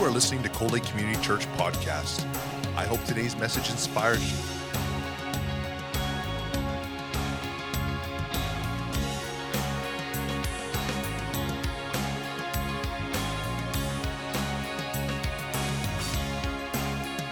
[0.00, 2.24] You are listening to Cold Lake Community Church Podcast.
[2.74, 4.38] I hope today's message inspires you.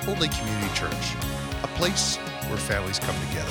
[0.02, 1.14] Cold Lake Community Church,
[1.62, 2.16] a place
[2.48, 3.50] where families come together.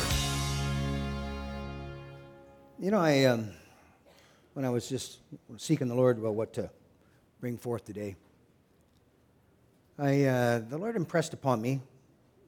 [2.77, 3.49] You know, I um,
[4.53, 5.17] when I was just
[5.57, 6.69] seeking the Lord about what to
[7.41, 8.15] bring forth today,
[9.99, 11.81] I uh, the Lord impressed upon me.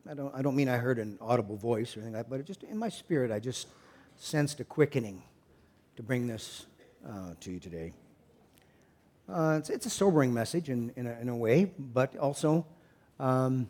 [0.10, 2.46] I don't I don't mean I heard an audible voice or anything like that, but
[2.46, 3.68] just in my spirit I just
[4.18, 5.24] sensed a quickening
[5.96, 6.68] to bring this
[7.08, 7.94] uh, to you today.
[9.28, 12.66] Uh, it's, it's a sobering message in, in, a, in a way, but also
[13.20, 13.68] um,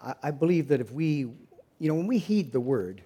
[0.00, 1.26] I, I believe that if we,
[1.78, 3.02] you know, when we heed the word,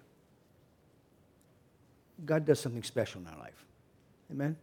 [2.25, 3.65] God does something special in our life.
[4.31, 4.57] Amen?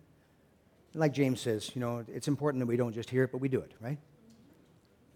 [0.94, 3.50] Like James says, you know, it's important that we don't just hear it, but we
[3.50, 3.98] do it, right?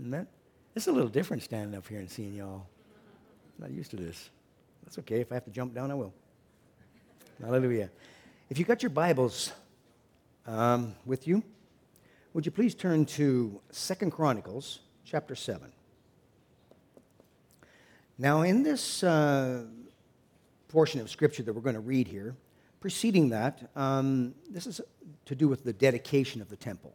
[0.01, 0.27] Amen?
[0.75, 2.65] It's a little different standing up here and seeing y'all.
[3.57, 4.29] I'm not used to this.
[4.83, 5.19] That's okay.
[5.19, 6.13] If I have to jump down, I will.
[7.41, 7.89] Hallelujah.
[8.49, 9.51] If you got your Bibles
[10.47, 11.43] um, with you,
[12.33, 15.71] would you please turn to Second Chronicles chapter 7.
[18.17, 19.63] Now, in this uh,
[20.67, 22.35] portion of Scripture that we're going to read here,
[22.79, 24.79] preceding that, um, this is
[25.25, 26.93] to do with the dedication of the temple.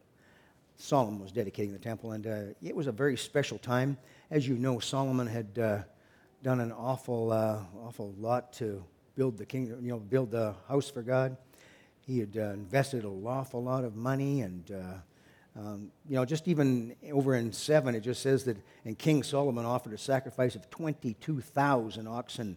[0.76, 3.96] Solomon was dedicating the temple, and uh, it was a very special time.
[4.30, 5.78] As you know, Solomon had uh,
[6.42, 10.90] done an awful, uh, awful lot to build the kingdom, you know, build the house
[10.90, 11.36] for God.
[12.00, 16.48] He had uh, invested an awful lot of money, and uh, um, you know, just
[16.48, 20.68] even over in seven, it just says that, and King Solomon offered a sacrifice of
[20.68, 22.56] twenty-two thousand oxen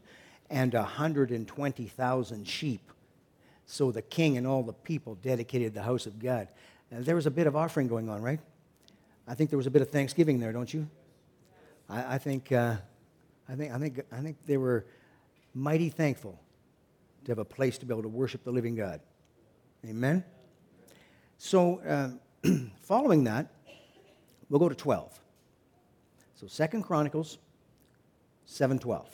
[0.50, 2.92] and hundred and twenty thousand sheep.
[3.68, 6.48] So the king and all the people dedicated the house of God.
[6.92, 8.40] And there was a bit of offering going on, right?
[9.28, 10.88] I think there was a bit of thanksgiving there, don't you?
[11.90, 12.76] I, I think, uh,
[13.50, 14.86] I think, I think, I think they were
[15.54, 16.40] mighty thankful
[17.26, 19.02] to have a place to be able to worship the living God.
[19.86, 20.24] Amen.
[21.38, 22.10] So, uh,
[22.82, 23.48] following that,
[24.50, 25.20] we'll go to 12.
[26.36, 27.38] So, Second Chronicles
[28.48, 29.06] 7:12.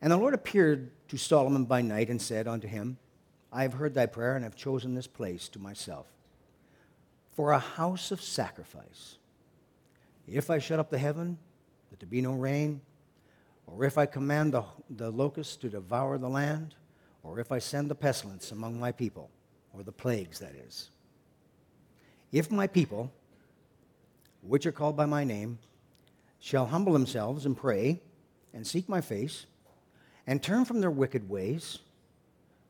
[0.00, 2.98] And the Lord appeared to Solomon by night and said unto him,
[3.52, 6.06] I have heard thy prayer and have chosen this place to myself
[7.32, 9.16] for a house of sacrifice.
[10.28, 11.38] If I shut up the heaven,
[11.90, 12.80] that there be no rain,
[13.66, 16.74] or if I command the, the locusts to devour the land,
[17.22, 19.30] or if I send the pestilence among my people,
[19.72, 20.90] or the plagues, that is.
[22.30, 23.12] If my people,
[24.42, 25.58] which are called by my name,
[26.40, 28.00] shall humble themselves and pray
[28.52, 29.46] and seek my face
[30.26, 31.78] and turn from their wicked ways,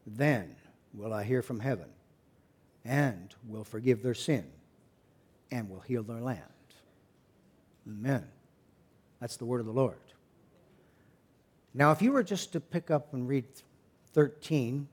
[0.06, 0.54] then
[0.94, 1.88] will I hear from heaven
[2.84, 4.44] and will forgive their sin
[5.50, 6.40] and will heal their land.
[7.86, 8.26] Amen.
[9.20, 9.98] That's the word of the Lord.
[11.74, 13.44] Now, if you were just to pick up and read
[14.12, 14.86] 13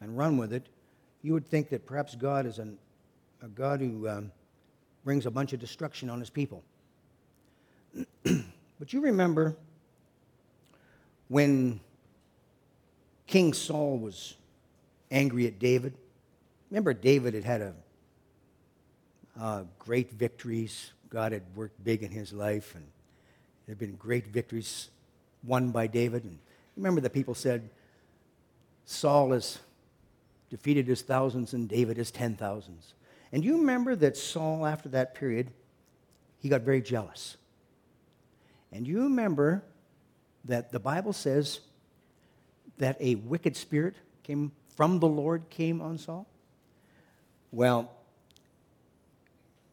[0.00, 0.66] and run with it,
[1.22, 2.78] you would think that perhaps God is an,
[3.42, 4.32] a God who um,
[5.04, 6.62] brings a bunch of destruction on his people.
[8.24, 9.56] but you remember
[11.28, 11.80] when
[13.26, 14.34] King Saul was
[15.10, 15.94] angry at David?
[16.76, 17.74] Remember, David had had a,
[19.40, 20.92] uh, great victories.
[21.08, 22.84] God had worked big in his life, and
[23.64, 24.90] there had been great victories
[25.42, 26.24] won by David.
[26.24, 26.38] And
[26.76, 27.70] remember, the people said,
[28.84, 29.58] Saul has
[30.50, 32.92] defeated his thousands and David his ten thousands.
[33.32, 35.50] And you remember that Saul, after that period,
[36.40, 37.38] he got very jealous.
[38.70, 39.62] And you remember
[40.44, 41.60] that the Bible says
[42.76, 46.26] that a wicked spirit came from the Lord came on Saul?
[47.52, 47.90] Well,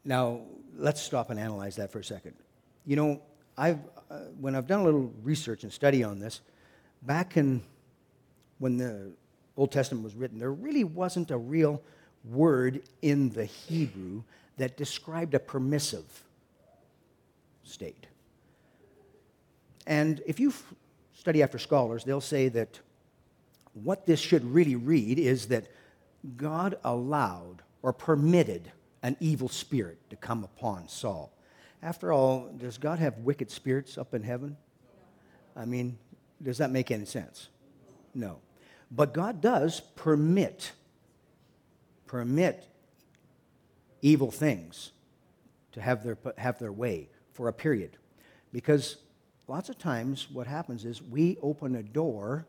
[0.06, 0.42] now
[0.78, 2.34] let's stop and analyze that for a second.
[2.86, 3.22] You know,
[3.58, 3.80] I've,
[4.10, 6.42] uh, when I've done a little research and study on this,
[7.02, 7.62] back in
[8.60, 9.12] when the
[9.58, 11.82] Old Testament was written, there really wasn't a real
[12.26, 14.24] word in the Hebrew
[14.58, 16.06] that described a permissive
[17.64, 18.08] state.
[19.86, 20.54] And if you
[21.14, 22.80] study after scholars, they'll say that
[23.74, 25.68] what this should really read is that
[26.38, 28.72] God allowed or permitted
[29.04, 31.32] an evil spirit to come upon Saul.
[31.84, 34.58] After all, does God have wicked spirits up in heaven?
[35.56, 36.00] I mean,
[36.42, 37.50] does that make any sense?
[38.16, 38.40] No.
[38.90, 40.72] But God does permit
[42.14, 42.68] permit
[44.04, 44.92] evil things
[45.72, 47.98] to have their, have their way for a period.
[48.52, 48.98] Because
[49.48, 52.46] lots of times what happens is we open a door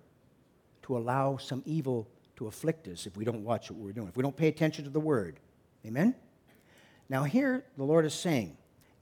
[0.83, 4.17] to allow some evil to afflict us if we don't watch what we're doing, if
[4.17, 5.39] we don't pay attention to the word.
[5.87, 6.15] Amen?
[7.09, 8.57] Now, here the Lord is saying,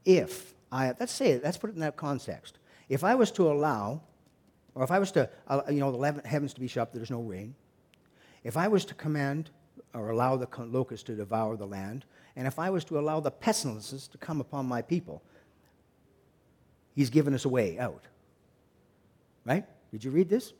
[0.05, 2.57] if I, let's say let's put it in that context.
[2.89, 4.01] If I was to allow,
[4.75, 7.21] or if I was to, uh, you know, the heavens to be shut there's no
[7.21, 7.55] rain.
[8.43, 9.51] If I was to command
[9.93, 13.31] or allow the locusts to devour the land, and if I was to allow the
[13.31, 15.21] pestilences to come upon my people,
[16.95, 18.03] He's given us a way out.
[19.45, 19.65] Right?
[19.91, 20.53] Did you read this?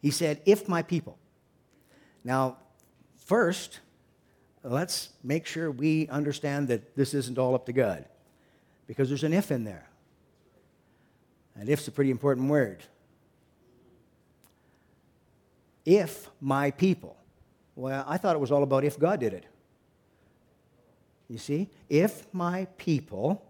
[0.00, 1.18] He said, If my people.
[2.24, 2.58] Now,
[3.16, 3.80] first,
[4.62, 8.04] let's make sure we understand that this isn't all up to God
[8.86, 9.88] because there's an if in there.
[11.54, 12.82] And if's a pretty important word.
[15.84, 17.16] If my people.
[17.74, 19.46] Well, I thought it was all about if God did it.
[21.28, 21.70] You see?
[21.88, 23.44] If my people,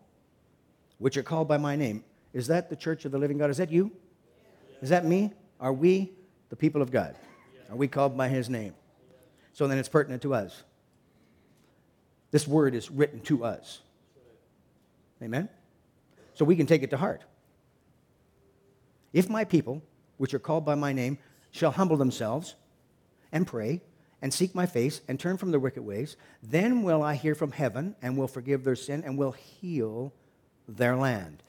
[0.98, 3.50] which are called by my name, is that the church of the living God?
[3.50, 3.90] Is that you?
[4.80, 5.32] Is that me?
[5.60, 6.12] Are we
[6.48, 7.16] the people of God?
[7.72, 8.74] Are we called by his name?
[9.54, 10.62] So then it's pertinent to us.
[12.30, 13.80] This word is written to us.
[15.22, 15.48] Amen?
[16.34, 17.22] So we can take it to heart.
[19.14, 19.82] If my people,
[20.18, 21.16] which are called by my name,
[21.50, 22.56] shall humble themselves
[23.32, 23.80] and pray
[24.20, 27.52] and seek my face and turn from their wicked ways, then will I hear from
[27.52, 30.12] heaven and will forgive their sin and will heal
[30.68, 31.42] their land.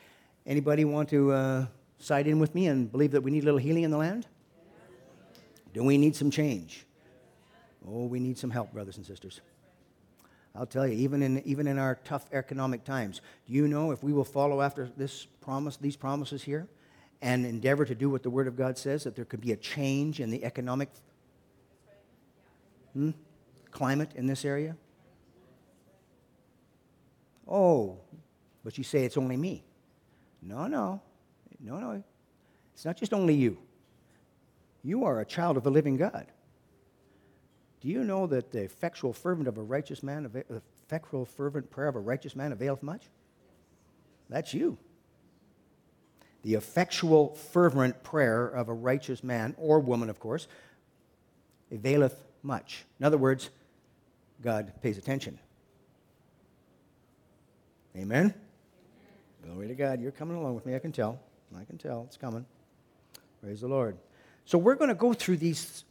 [0.46, 1.66] Anybody want to uh,
[2.00, 4.26] side in with me and believe that we need a little healing in the land?
[5.74, 6.86] Do we need some change?
[7.88, 9.42] Oh, we need some help, brothers and sisters.
[10.56, 14.04] I'll tell you, even in, even in our tough economic times, do you know if
[14.04, 16.68] we will follow after this promise, these promises here,
[17.22, 19.56] and endeavor to do what the Word of God says, that there could be a
[19.56, 20.90] change in the economic
[22.94, 23.12] hmm,
[23.72, 24.76] climate in this area?
[27.48, 27.98] Oh,
[28.64, 29.64] but you say it's only me.
[30.42, 31.02] No, no.
[31.60, 32.04] No, no.
[32.74, 33.58] It's not just only you.
[34.84, 36.28] You are a child of the living God.
[37.82, 40.46] Do you know that the effectual fervent of a righteous man, the
[40.86, 43.10] effectual fervent prayer of a righteous man availeth much?
[44.30, 44.78] That's you.
[46.44, 50.48] The effectual fervent prayer of a righteous man, or woman, of course,
[51.72, 52.86] availeth much.
[53.00, 53.50] In other words,
[54.42, 55.40] God pays attention.
[57.96, 58.34] Amen?
[59.46, 60.02] Glory to God.
[60.02, 60.76] You're coming along with me.
[60.76, 61.20] I can tell.
[61.58, 62.04] I can tell.
[62.08, 62.46] It's coming.
[63.42, 63.98] Praise the Lord.
[64.46, 65.84] So we're going to go through these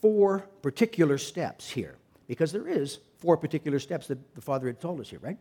[0.00, 1.96] four particular steps here,
[2.26, 5.38] because there is four particular steps that the Father had told us here, right?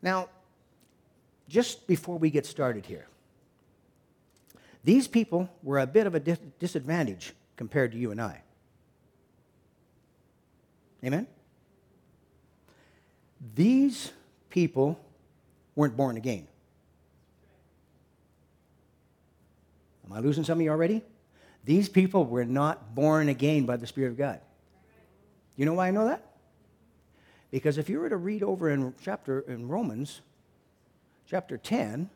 [0.00, 0.28] Now,
[1.48, 3.06] just before we get started here,
[4.84, 8.42] these people were a bit of a disadvantage compared to you and I.
[11.04, 11.26] Amen?
[13.54, 14.12] These
[14.48, 14.98] people
[15.74, 16.46] weren't born again.
[20.06, 21.02] Am I losing some of you already?
[21.66, 24.40] These people were not born again by the Spirit of God.
[25.56, 26.24] You know why I know that?
[27.50, 30.20] Because if you were to read over in chapter in Romans,
[31.28, 32.08] chapter 10,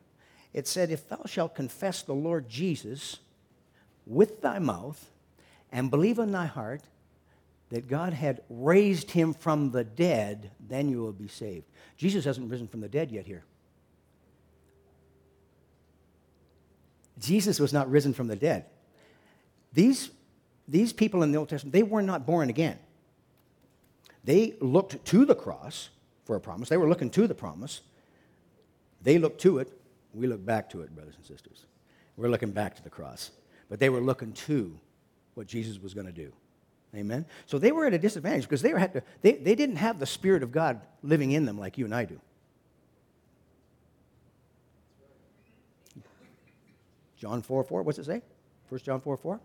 [0.52, 3.18] it said, If thou shalt confess the Lord Jesus
[4.06, 5.10] with thy mouth
[5.72, 6.82] and believe in thy heart
[7.70, 11.66] that God had raised him from the dead, then you will be saved.
[11.96, 13.42] Jesus hasn't risen from the dead yet here.
[17.18, 18.66] Jesus was not risen from the dead.
[19.72, 20.10] These,
[20.66, 22.78] these people in the Old Testament, they were not born again.
[24.24, 25.90] They looked to the cross
[26.24, 26.68] for a promise.
[26.68, 27.80] They were looking to the promise.
[29.02, 29.72] They looked to it.
[30.12, 31.64] We look back to it, brothers and sisters.
[32.16, 33.30] We're looking back to the cross.
[33.68, 34.76] But they were looking to
[35.34, 36.32] what Jesus was going to do.
[36.94, 37.24] Amen?
[37.46, 39.98] So they were at a disadvantage because they, were, had to, they, they didn't have
[39.98, 42.20] the Spirit of God living in them like you and I do.
[47.16, 48.22] John 4 4, what's it say?
[48.70, 49.40] 1 John 4 4?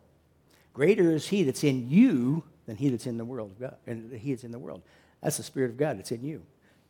[0.75, 4.12] Greater is he that's in you than he that's in the world of God, and
[4.12, 4.82] he that's in the world.
[5.24, 6.44] That's the Spirit of God that's in you.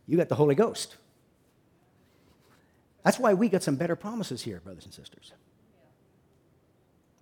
[0.07, 0.97] You got the Holy Ghost.
[3.03, 5.33] That's why we got some better promises here, brothers and sisters.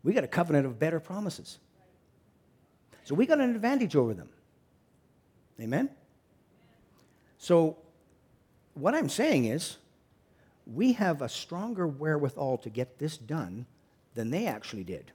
[0.03, 1.59] We got a covenant of better promises.
[3.03, 4.29] So we got an advantage over them.
[5.59, 5.89] Amen?
[7.39, 7.75] So,
[8.73, 9.75] what I'm saying is,
[10.65, 13.65] we have a stronger wherewithal to get this done
[14.13, 15.11] than they actually did.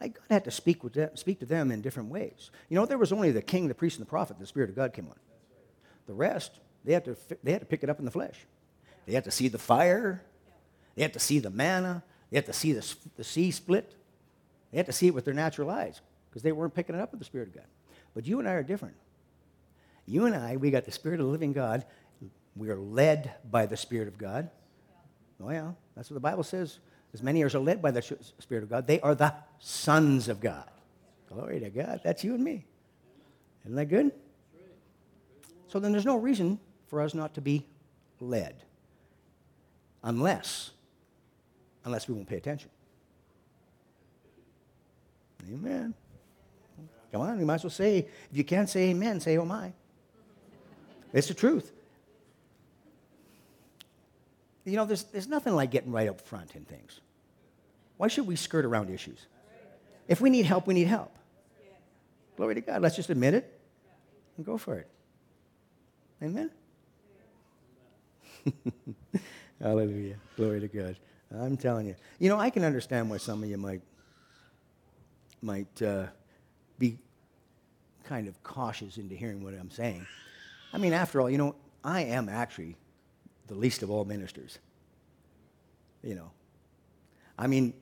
[0.00, 2.50] Like God had to speak, with them, speak to them in different ways.
[2.68, 4.76] You know, there was only the king, the priest, and the prophet, the Spirit of
[4.76, 5.16] God came on.
[6.06, 6.52] The rest,
[6.84, 8.46] they had to, they had to pick it up in the flesh.
[9.06, 10.22] They had to see the fire.
[10.94, 12.02] They had to see the manna.
[12.30, 13.94] They had to see the, the sea split.
[14.70, 17.10] They had to see it with their natural eyes because they weren't picking it up
[17.10, 17.66] with the Spirit of God.
[18.14, 18.96] But you and I are different.
[20.06, 21.84] You and I, we got the Spirit of the living God.
[22.56, 24.50] We are led by the Spirit of God.
[25.42, 26.78] Oh, yeah, that's what the Bible says.
[27.12, 30.40] As many as are led by the Spirit of God, they are the sons of
[30.40, 30.68] God.
[31.28, 32.00] Glory to God.
[32.04, 32.64] That's you and me.
[33.64, 34.12] Isn't that good?
[35.68, 37.66] So then there's no reason for us not to be
[38.20, 38.62] led.
[40.02, 40.70] Unless,
[41.84, 42.70] unless we won't pay attention.
[45.52, 45.94] Amen.
[47.12, 47.98] Come on, you might as well say,
[48.30, 49.72] if you can't say amen, say oh my.
[51.12, 51.72] It's the truth.
[54.64, 57.00] You know, there's, there's nothing like getting right up front in things.
[57.96, 59.26] Why should we skirt around issues?
[60.08, 61.14] If we need help, we need help.
[62.36, 62.82] Glory to God.
[62.82, 63.60] Let's just admit it
[64.36, 64.88] and go for it.
[66.22, 66.50] Amen?
[69.60, 70.16] Hallelujah.
[70.36, 70.96] Glory to God.
[71.32, 71.94] I'm telling you.
[72.18, 73.82] You know, I can understand why some of you might,
[75.42, 76.06] might uh,
[76.78, 76.98] be
[78.04, 80.06] kind of cautious into hearing what I'm saying.
[80.72, 82.76] I mean, after all, you know, I am actually
[83.50, 84.58] the least of all ministers.
[86.02, 86.30] You know,
[87.36, 87.74] I mean,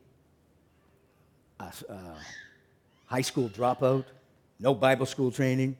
[1.60, 1.94] a, uh,
[3.06, 4.04] high school dropout,
[4.58, 5.76] no Bible school training.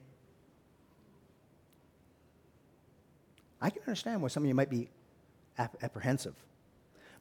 [3.59, 4.89] I can understand why some of you might be
[5.57, 6.35] ap- apprehensive.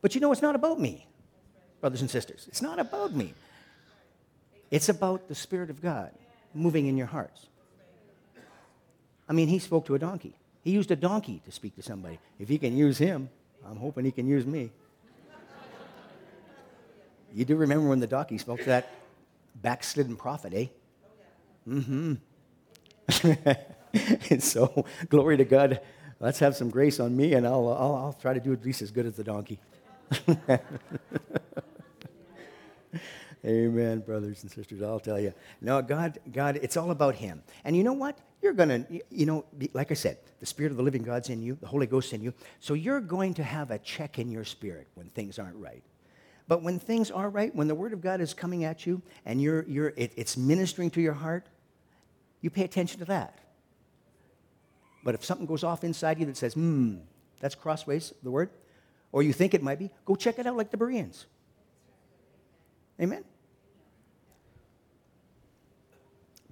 [0.03, 1.07] But you know, it's not about me,
[1.81, 2.47] brothers and sisters.
[2.49, 3.33] It's not about me.
[4.71, 6.13] It's about the Spirit of God
[6.55, 7.47] moving in your hearts.
[9.27, 10.35] I mean, he spoke to a donkey.
[10.69, 12.19] He used a donkey to speak to somebody.
[12.39, 13.31] If he can use him,
[13.67, 14.71] I'm hoping he can use me.
[17.33, 18.91] You do remember when the donkey spoke to that
[19.63, 20.67] backslidden prophet, eh?
[21.67, 22.17] Mm-hmm.
[24.31, 25.81] and so, glory to God.
[26.21, 28.83] Let's have some grace on me, and I'll, I'll, I'll try to do at least
[28.83, 29.59] as good as the donkey.
[33.45, 34.83] Amen, brothers and sisters.
[34.83, 35.33] I'll tell you.
[35.61, 37.43] No, God, God, it's all about Him.
[37.65, 38.19] And you know what?
[38.43, 41.43] You're going to, you know, like I said, the Spirit of the living God's in
[41.43, 42.35] you, the Holy Ghost's in you.
[42.61, 45.83] So you're going to have a check in your spirit when things aren't right.
[46.49, 49.41] But when things are right, when the Word of God is coming at you and
[49.41, 51.47] you're, you're, it, it's ministering to your heart,
[52.41, 53.39] you pay attention to that.
[55.05, 56.97] But if something goes off inside you that says, hmm,
[57.41, 58.51] that's crossways, the word,
[59.13, 61.27] or you think it might be, go check it out like the Bereans.
[63.01, 63.25] Amen?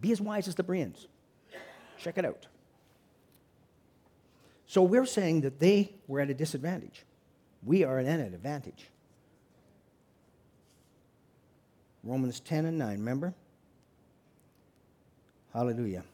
[0.00, 1.06] Be as wise as the Bereans.
[1.98, 2.46] Check it out.
[4.66, 7.04] So we're saying that they were at a disadvantage.
[7.64, 8.88] We are at an advantage.
[12.04, 13.34] Romans 10 and 9, remember?
[15.52, 16.04] Hallelujah.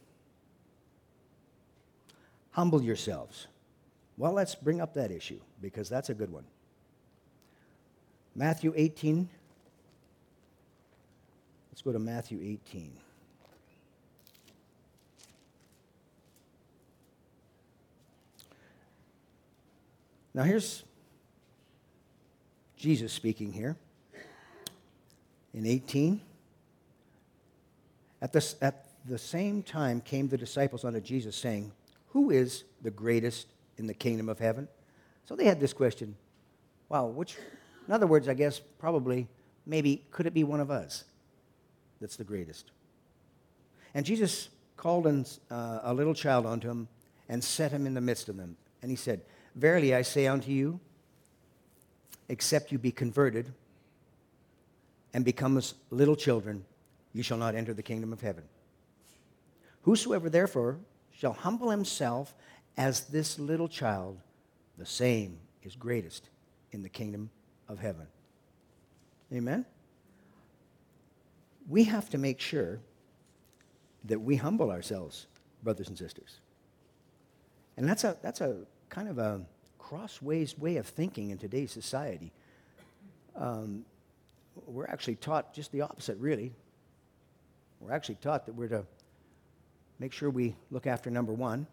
[2.53, 3.49] Humble yourselves.
[4.17, 6.45] Well, let's bring up that issue because that's a good one.
[8.35, 9.29] Matthew 18.
[11.73, 12.93] Let's go to Matthew 18.
[20.35, 20.85] Now, here's
[22.77, 23.75] Jesus speaking here
[25.55, 26.21] in 18.
[28.21, 31.73] At, this, at the same time came the disciples unto Jesus, saying,
[32.09, 33.47] Who is the greatest
[33.79, 34.69] in the kingdom of heaven?
[35.25, 36.17] So they had this question.
[36.91, 37.39] Wow, which,
[37.89, 39.27] in other words, I guess probably,
[39.65, 41.05] maybe, could it be one of us
[42.03, 42.71] that's the greatest?
[43.95, 46.89] And Jesus called an, uh, a little child unto him
[47.29, 48.57] and set him in the midst of them.
[48.83, 49.23] And he said,
[49.55, 50.81] Verily I say unto you,
[52.29, 53.53] except you be converted
[55.15, 56.65] and become as little children,
[57.13, 58.45] you shall not enter the kingdom of heaven.
[59.83, 60.79] Whosoever therefore
[61.13, 62.35] shall humble himself
[62.77, 64.19] as this little child,
[64.79, 66.29] the same is greatest
[66.73, 67.31] in the kingdom
[67.69, 68.07] of heaven.
[69.33, 69.65] Amen?
[71.69, 72.81] We have to make sure
[74.05, 75.27] that we humble ourselves,
[75.63, 76.41] brothers and sisters.
[77.77, 78.57] And that's a, that's a
[78.89, 79.41] kind of a
[79.79, 82.33] crossways way of thinking in today's society.
[83.37, 83.85] Um,
[84.67, 86.53] we're actually taught just the opposite, really.
[87.81, 88.85] We're actually taught that we're to
[89.99, 91.67] make sure we look after number one,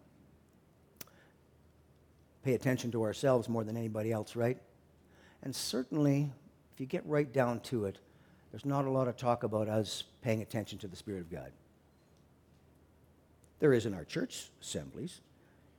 [2.44, 4.58] pay attention to ourselves more than anybody else, right?
[5.42, 6.30] And certainly,
[6.72, 7.98] if you get right down to it,
[8.50, 11.52] there's not a lot of talk about us paying attention to the Spirit of God.
[13.60, 15.20] There is in our church assemblies,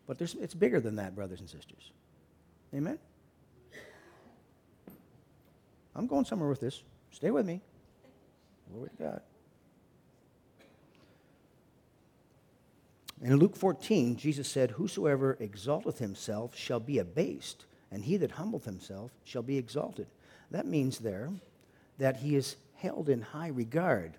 [0.07, 1.91] but it's bigger than that, brothers and sisters.
[2.73, 2.99] Amen?
[5.95, 6.83] I'm going somewhere with this.
[7.11, 7.61] Stay with me.
[8.71, 9.21] Glory to God.
[13.21, 18.65] In Luke 14, Jesus said, Whosoever exalteth himself shall be abased, and he that humbleth
[18.65, 20.07] himself shall be exalted.
[20.49, 21.29] That means there
[22.01, 24.13] that he is held in high regard.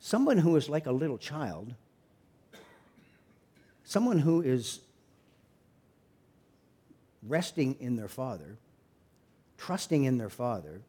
[0.00, 1.74] Someone who is like a little child
[3.88, 4.80] Someone who is
[7.26, 8.58] resting in their father,
[9.56, 10.82] trusting in their father,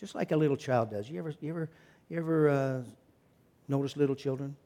[0.00, 1.10] just like a little child does.
[1.10, 1.68] You ever, you ever,
[2.08, 2.82] you ever uh,
[3.68, 4.56] notice little children?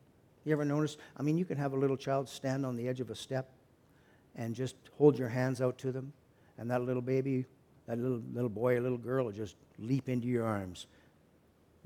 [0.45, 0.97] You ever notice?
[1.17, 3.51] I mean, you can have a little child stand on the edge of a step
[4.37, 6.13] and just hold your hands out to them,
[6.57, 7.47] and that little baby,
[7.91, 10.87] that little, little boy or little girl will just leap into your arms.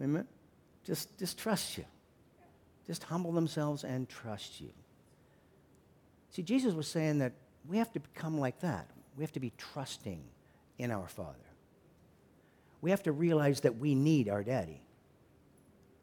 [0.02, 0.26] Amen?
[0.84, 1.84] Just, just trust you.
[2.86, 4.68] Just humble themselves and trust you.
[6.28, 7.32] See, Jesus was saying that
[7.66, 8.86] we have to become like that.
[9.16, 10.22] We have to be trusting
[10.76, 11.38] in our Father.
[12.82, 14.82] We have to realize that we need our daddy,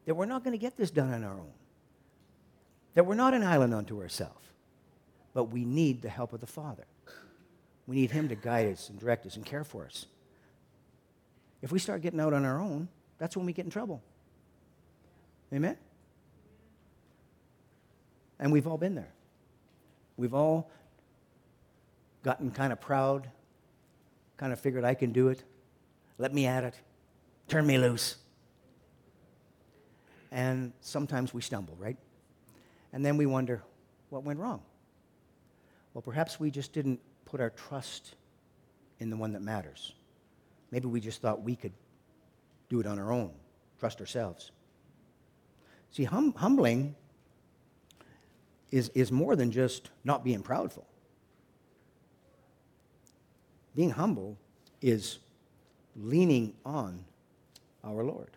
[0.05, 1.53] that we're not going to get this done on our own,
[2.95, 4.47] that we're not an island unto ourselves,
[5.35, 6.87] but we need the help of the Father.
[7.87, 10.05] We need Him to guide us and direct us and care for us.
[11.61, 14.01] If we start getting out on our own, that's when we get in trouble.
[15.53, 15.77] Amen?
[18.39, 19.11] And we've all been there.
[20.17, 20.71] We've all
[22.23, 23.29] gotten kind of proud,
[24.37, 25.43] kind of figured I can do it.
[26.17, 26.75] Let me at it.
[27.47, 28.17] Turn me loose.
[30.31, 31.97] And sometimes we stumble, right?
[32.93, 33.61] And then we wonder,
[34.09, 34.61] what went wrong?
[35.93, 36.99] Well, perhaps we just didn't
[37.31, 38.15] put our trust
[38.99, 39.93] in the one that matters.
[40.69, 41.71] Maybe we just thought we could
[42.69, 43.31] do it on our own,
[43.79, 44.51] trust ourselves.
[45.91, 46.93] See, hum- humbling
[48.69, 50.83] is, is more than just not being proudful.
[53.75, 54.37] Being humble
[54.81, 55.19] is
[55.95, 57.05] leaning on
[57.81, 58.31] our Lord,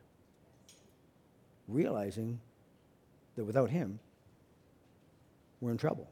[1.67, 2.39] realizing
[3.35, 3.99] that without Him,
[5.61, 6.09] we're in trouble.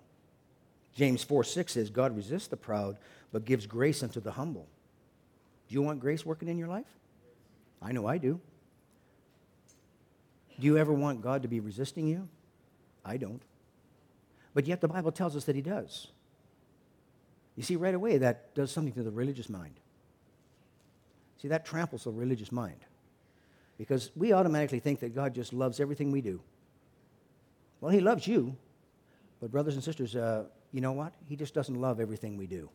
[0.95, 2.99] James 4 6 says, God resists the proud,
[3.33, 4.69] but gives grace unto the humble.
[5.69, 6.87] Do you want grace working in your life?
[7.81, 8.41] I know I do.
[10.61, 12.29] Do you ever want God to be resisting you?
[13.05, 13.43] I don't.
[14.55, 16.09] But yet the Bible tells us that He does.
[17.57, 19.75] You see, right away, that does something to the religious mind.
[21.41, 22.79] See, that tramples the religious mind.
[23.79, 26.41] Because we automatically think that God just loves everything we do.
[27.81, 28.57] Well, He loves you.
[29.41, 31.13] But, brothers and sisters, uh, you know what?
[31.29, 32.71] He just doesn't love everything we do.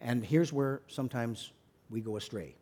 [0.00, 1.52] And here's where sometimes
[1.90, 2.54] we go astray.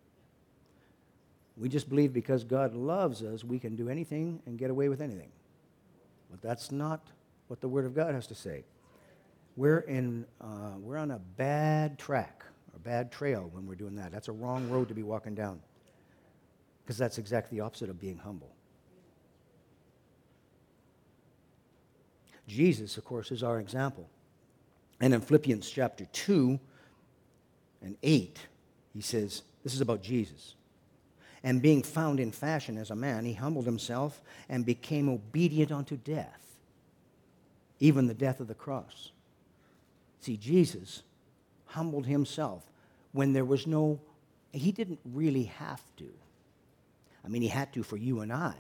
[1.57, 5.01] We just believe because God loves us, we can do anything and get away with
[5.01, 5.31] anything.
[6.31, 7.09] But that's not
[7.49, 8.65] what the Word of God has to say.
[9.57, 12.45] We're, in, uh, we're on a bad track,
[12.77, 14.13] a bad trail when we're doing that.
[14.13, 15.61] That's a wrong road to be walking down.
[16.85, 18.55] Because that's exactly the opposite of being humble.
[22.49, 24.09] Jesus, of course, is our example.
[25.01, 26.59] And in Philippians chapter 2
[27.83, 28.39] and 8,
[28.95, 30.55] he says, this is about Jesus.
[31.45, 35.97] And being found in fashion as a man, he humbled himself and became obedient unto
[35.97, 36.59] death,
[37.79, 39.13] even the death of the cross.
[40.21, 41.03] See, Jesus
[41.67, 42.65] humbled himself
[43.13, 44.01] when there was no,
[44.53, 46.09] he didn't really have to.
[47.25, 48.55] I mean, he had to for you and I,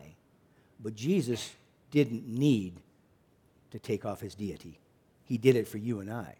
[0.78, 1.52] but Jesus
[1.90, 2.74] didn't need
[3.70, 4.80] to take off his deity.
[5.24, 6.36] He did it for you and I.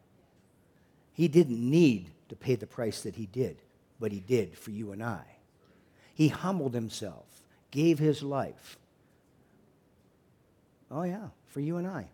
[1.12, 3.58] He didn't need to pay the price that he did,
[3.98, 5.22] but he did for you and I.
[6.14, 7.26] He humbled himself,
[7.70, 8.78] gave his life.
[10.90, 12.08] Oh, yeah, for you and I.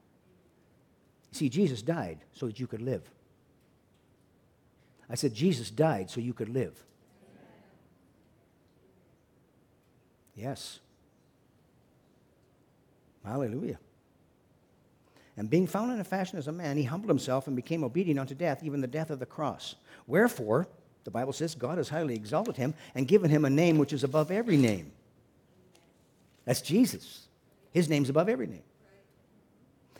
[1.32, 3.02] See, Jesus died so that you could live.
[5.08, 6.82] I said, Jesus died so you could live.
[10.34, 10.80] Yes.
[13.24, 13.78] Hallelujah.
[15.36, 18.20] And being found in a fashion as a man, he humbled himself and became obedient
[18.20, 19.74] unto death, even the death of the cross.
[20.06, 20.68] Wherefore,
[21.02, 24.04] the Bible says God has highly exalted him and given him a name which is
[24.04, 24.92] above every name.
[26.44, 27.26] That's Jesus.
[27.72, 28.62] His name's above every name.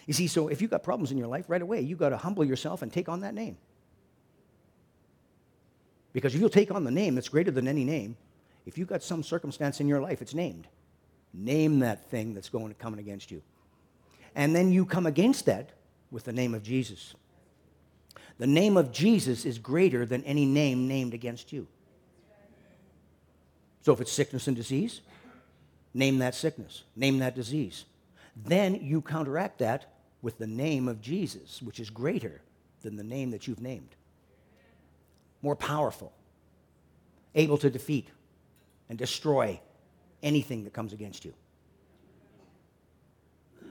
[0.06, 2.16] You see, so if you've got problems in your life, right away, you've got to
[2.16, 3.56] humble yourself and take on that name.
[6.12, 8.16] Because if you'll take on the name that's greater than any name,
[8.66, 10.68] if you've got some circumstance in your life, it's named.
[11.32, 13.42] Name that thing that's going coming against you.
[14.34, 15.70] And then you come against that
[16.10, 17.14] with the name of Jesus.
[18.38, 21.68] The name of Jesus is greater than any name named against you.
[23.82, 25.02] So if it's sickness and disease,
[25.92, 27.84] name that sickness, name that disease.
[28.34, 29.92] Then you counteract that
[30.22, 32.40] with the name of Jesus, which is greater
[32.82, 33.94] than the name that you've named.
[35.42, 36.12] More powerful,
[37.34, 38.08] able to defeat
[38.88, 39.60] and destroy
[40.22, 41.34] anything that comes against you.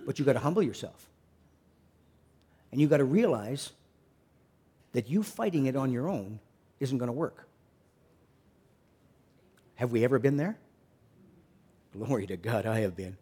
[0.05, 1.07] But you've got to humble yourself.
[2.71, 3.71] And you've got to realize
[4.93, 6.39] that you fighting it on your own
[6.79, 7.47] isn't going to work.
[9.75, 10.57] Have we ever been there?
[11.97, 13.17] Glory to God, I have been.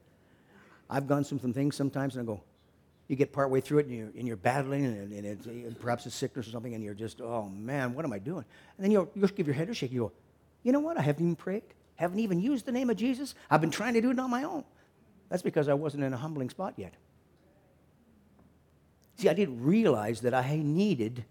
[0.90, 2.42] I've gone through some things sometimes and I go,
[3.08, 5.48] you get partway through it and you're, and you're battling and, and it's,
[5.80, 8.46] perhaps it's sickness or something and you're just, oh man, what am I doing?
[8.78, 9.92] And then you'll give your head a shake.
[9.92, 10.12] You go,
[10.64, 10.98] you know what?
[10.98, 11.64] I haven't even prayed,
[11.96, 13.36] haven't even used the name of Jesus.
[13.50, 14.64] I've been trying to do it on my own.
[15.32, 16.94] That's because I wasn't in a humbling spot yet.
[19.16, 21.24] See, I didn't realize that I needed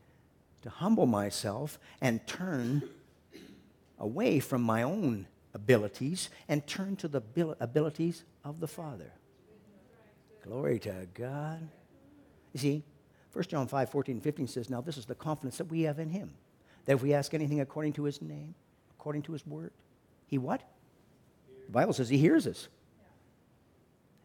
[0.63, 2.83] to humble myself and turn
[3.99, 7.21] away from my own abilities and turn to the
[7.61, 9.13] abilities of the Father.
[10.43, 11.69] Glory to God.
[12.55, 12.83] You see,
[13.35, 15.99] 1 John 5 14 and 15 says, Now this is the confidence that we have
[15.99, 16.31] in Him,
[16.87, 18.55] that if we ask anything according to His name,
[18.99, 19.73] according to His word,
[20.27, 20.63] He what?
[21.67, 22.69] The Bible says He hears us.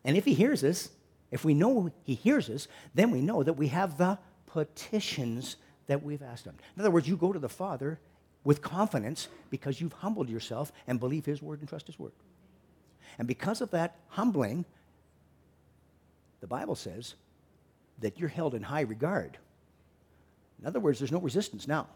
[0.05, 0.89] And if He hears us,
[1.31, 6.03] if we know He hears us, then we know that we have the petitions that
[6.03, 6.55] we've asked Him.
[6.75, 7.99] In other words, you go to the Father
[8.43, 12.13] with confidence because you've humbled yourself and believe His word and trust His word.
[13.17, 14.63] And because of that humbling,
[16.41, 17.15] the Bible says
[17.99, 19.37] that you're held in high regard.
[20.61, 21.87] In other words, there's no resistance now.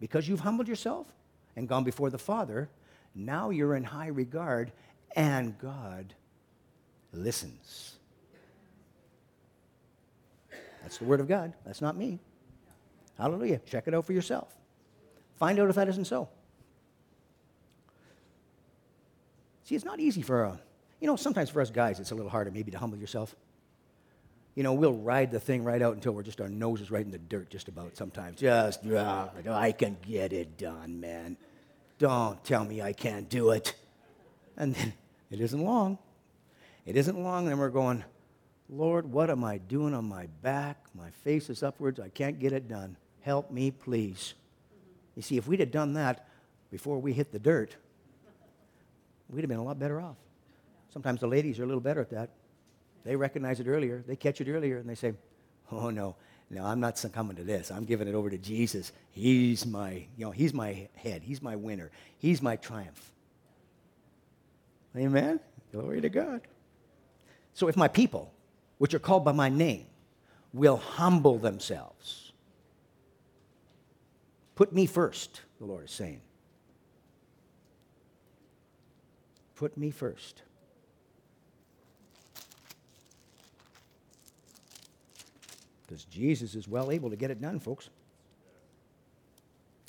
[0.00, 1.06] Because you've humbled yourself
[1.56, 2.68] and gone before the Father,
[3.14, 4.72] now you're in high regard
[5.16, 6.14] and God
[7.16, 7.96] listens.
[10.82, 11.54] That's the Word of God.
[11.64, 12.18] That's not me.
[13.18, 13.60] Hallelujah.
[13.66, 14.54] Check it out for yourself.
[15.38, 16.28] Find out if that isn't so.
[19.64, 20.60] See, it's not easy for a,
[21.00, 23.34] you know, sometimes for us guys, it's a little harder maybe to humble yourself.
[24.54, 27.10] You know, we'll ride the thing right out until we're just our noses right in
[27.10, 28.40] the dirt just about sometimes.
[28.40, 31.36] Just, uh, I can get it done, man.
[31.98, 33.74] Don't tell me I can't do it.
[34.56, 34.92] And then
[35.30, 35.98] it isn't long.
[36.86, 38.04] It isn't long, and we're going,
[38.68, 40.86] Lord, what am I doing on my back?
[40.94, 42.00] My face is upwards.
[42.00, 42.96] I can't get it done.
[43.22, 44.34] Help me, please.
[45.16, 46.28] You see, if we'd have done that
[46.70, 47.76] before we hit the dirt,
[49.30, 50.16] we'd have been a lot better off.
[50.92, 52.30] Sometimes the ladies are a little better at that.
[53.04, 55.14] They recognize it earlier, they catch it earlier, and they say,
[55.70, 56.16] Oh, no,
[56.50, 57.70] no, I'm not succumbing to this.
[57.70, 58.92] I'm giving it over to Jesus.
[59.10, 61.22] He's my, you know, he's my head.
[61.22, 61.90] He's my winner.
[62.18, 63.10] He's my triumph.
[64.96, 65.40] Amen?
[65.72, 66.42] Glory to God.
[67.54, 68.32] So if my people,
[68.78, 69.86] which are called by my name,
[70.52, 72.32] will humble themselves,
[74.56, 76.20] put me first, the Lord is saying.
[79.54, 80.42] Put me first.
[85.86, 87.88] Because Jesus is well able to get it done, folks.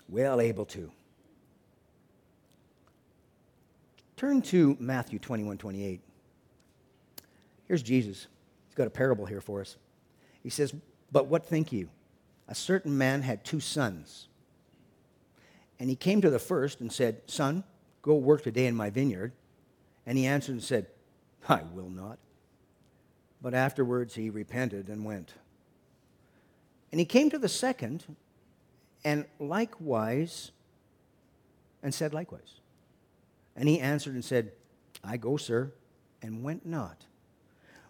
[0.07, 0.91] Well able to.
[4.17, 6.04] Turn to Matthew 21 28.
[7.67, 8.27] Here's Jesus.
[8.67, 9.77] He's got a parable here for us.
[10.43, 10.73] He says,
[11.11, 11.89] But what think you?
[12.47, 14.27] A certain man had two sons.
[15.79, 17.63] And he came to the first and said, Son,
[18.01, 19.33] go work today in my vineyard.
[20.05, 20.87] And he answered and said,
[21.49, 22.19] I will not.
[23.41, 25.33] But afterwards he repented and went.
[26.91, 28.05] And he came to the second,
[29.03, 30.51] and likewise,
[31.83, 32.61] and said likewise.
[33.55, 34.51] And he answered and said,
[35.03, 35.71] I go, sir,
[36.21, 37.05] and went not.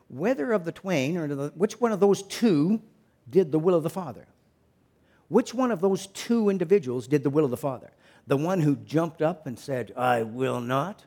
[0.07, 2.81] Whether of the twain, or the, which one of those two
[3.29, 4.27] did the will of the Father?
[5.27, 7.91] Which one of those two individuals did the will of the Father?
[8.27, 11.05] The one who jumped up and said, I will not,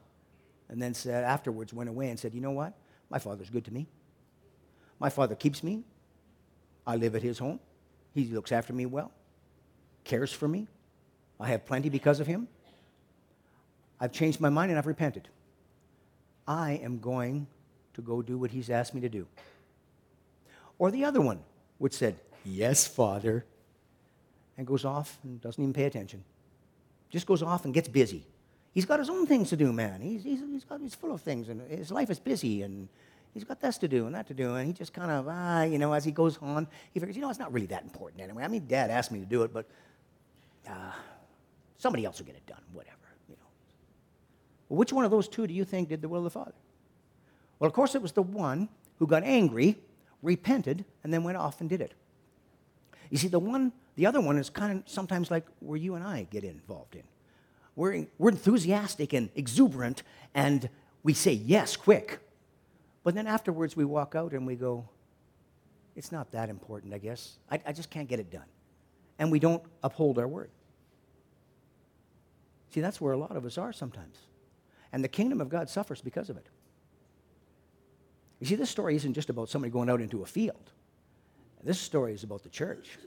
[0.68, 2.74] and then said afterwards went away and said, You know what?
[3.10, 3.86] My father's good to me.
[4.98, 5.84] My father keeps me.
[6.86, 7.60] I live at his home.
[8.14, 9.12] He looks after me well,
[10.04, 10.66] cares for me.
[11.40, 12.48] I have plenty because of him.
[14.00, 15.28] I've changed my mind and I've repented.
[16.46, 17.46] I am going
[17.98, 19.26] to go do what he's asked me to do.
[20.78, 21.40] Or the other one,
[21.78, 23.44] which said, Yes, Father,
[24.56, 26.22] and goes off and doesn't even pay attention.
[27.10, 28.24] Just goes off and gets busy.
[28.72, 30.00] He's got his own things to do, man.
[30.00, 32.88] He's, he's, he's, got, he's full of things, and his life is busy, and
[33.34, 34.54] he's got this to do and that to do.
[34.54, 37.22] And he just kind of, ah, you know, as he goes on, he figures, you
[37.22, 38.44] know, it's not really that important anyway.
[38.44, 39.66] I mean, dad asked me to do it, but
[40.68, 40.92] uh,
[41.76, 42.96] somebody else will get it done, whatever,
[43.28, 43.48] you know.
[44.68, 46.52] Well, which one of those two do you think did the will of the Father?
[47.58, 48.68] Well, of course, it was the one
[48.98, 49.76] who got angry,
[50.22, 51.94] repented, and then went off and did it.
[53.10, 56.04] You see, the one, the other one is kind of sometimes like where you and
[56.04, 57.04] I get involved in.
[57.74, 60.02] We're, we're enthusiastic and exuberant,
[60.34, 60.68] and
[61.02, 62.18] we say yes quick.
[63.04, 64.88] But then afterwards, we walk out and we go,
[65.96, 67.38] it's not that important, I guess.
[67.50, 68.44] I, I just can't get it done.
[69.18, 70.50] And we don't uphold our word.
[72.70, 74.18] See, that's where a lot of us are sometimes.
[74.92, 76.46] And the kingdom of God suffers because of it.
[78.40, 80.70] You see, this story isn't just about somebody going out into a field.
[81.62, 82.98] This story is about the church.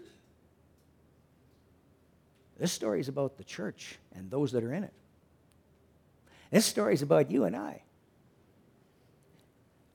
[2.57, 4.93] This story is about the church and those that are in it.
[6.51, 7.81] This story is about you and I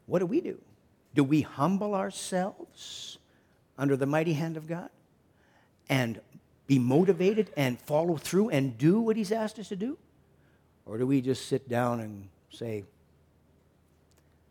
[0.07, 0.61] what do we do?
[1.15, 3.19] Do we humble ourselves
[3.77, 4.89] under the mighty hand of God
[5.89, 6.21] and
[6.67, 9.99] be motivated and follow through and do what He's asked us to do?
[10.85, 12.85] Or do we just sit down and say,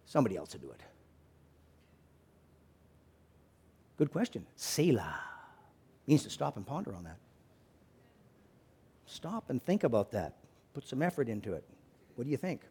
[0.06, 0.82] Somebody else will do it.
[3.98, 4.46] Good question.
[4.56, 5.20] Selah
[6.08, 7.18] means to stop and ponder on that.
[9.06, 10.36] Stop and think about that.
[10.74, 11.64] Put some effort into it.
[12.16, 12.62] What do you think?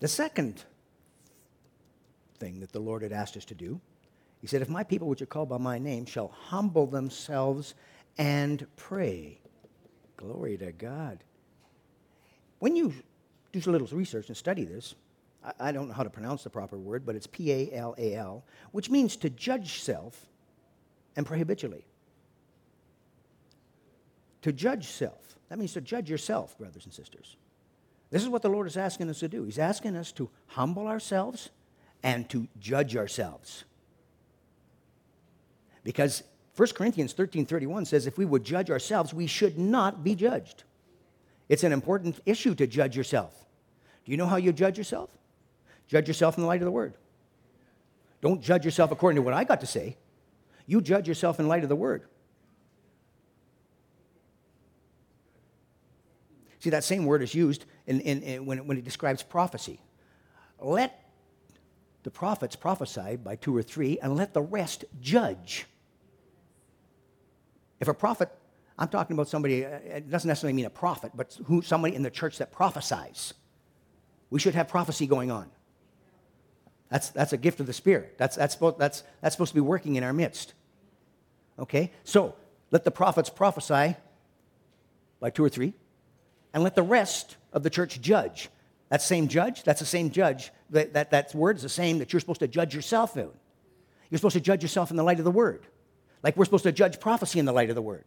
[0.00, 0.64] The second
[2.38, 3.80] thing that the Lord had asked us to do,
[4.40, 7.74] he said, If my people, which are called by my name, shall humble themselves
[8.18, 9.38] and pray.
[10.16, 11.22] Glory to God.
[12.58, 12.94] When you
[13.52, 14.94] do a little research and study this,
[15.44, 17.94] I, I don't know how to pronounce the proper word, but it's P A L
[17.98, 20.26] A L, which means to judge self
[21.16, 21.84] and pray habitually.
[24.42, 25.36] To judge self.
[25.48, 27.36] That means to judge yourself, brothers and sisters.
[28.10, 29.44] This is what the Lord is asking us to do.
[29.44, 31.50] He's asking us to humble ourselves
[32.02, 33.64] and to judge ourselves.
[35.84, 36.22] Because
[36.56, 40.64] 1 Corinthians 13:31 says if we would judge ourselves, we should not be judged.
[41.48, 43.34] It's an important issue to judge yourself.
[44.04, 45.10] Do you know how you judge yourself?
[45.86, 46.94] Judge yourself in the light of the word.
[48.20, 49.96] Don't judge yourself according to what I got to say.
[50.66, 52.04] You judge yourself in light of the word.
[56.60, 59.80] See, that same word is used in, in, in when, when it describes prophecy.
[60.60, 61.02] Let
[62.04, 65.66] the prophets prophesy by two or three, and let the rest judge.
[67.80, 68.30] If a prophet,
[68.78, 72.02] I'm talking about somebody, uh, it doesn't necessarily mean a prophet, but who, somebody in
[72.02, 73.34] the church that prophesies.
[74.30, 75.50] We should have prophecy going on.
[76.90, 78.16] That's, that's a gift of the Spirit.
[78.18, 80.54] That's, that's, that's, that's supposed to be working in our midst.
[81.58, 81.92] Okay?
[82.04, 82.34] So,
[82.70, 83.96] let the prophets prophesy
[85.20, 85.72] by two or three,
[86.52, 88.48] and let the rest of the church judge.
[88.88, 90.50] That same judge, that's the same judge.
[90.70, 93.28] That, that, that word is the same that you're supposed to judge yourself in.
[94.10, 95.66] You're supposed to judge yourself in the light of the word.
[96.22, 98.04] Like we're supposed to judge prophecy in the light of the word.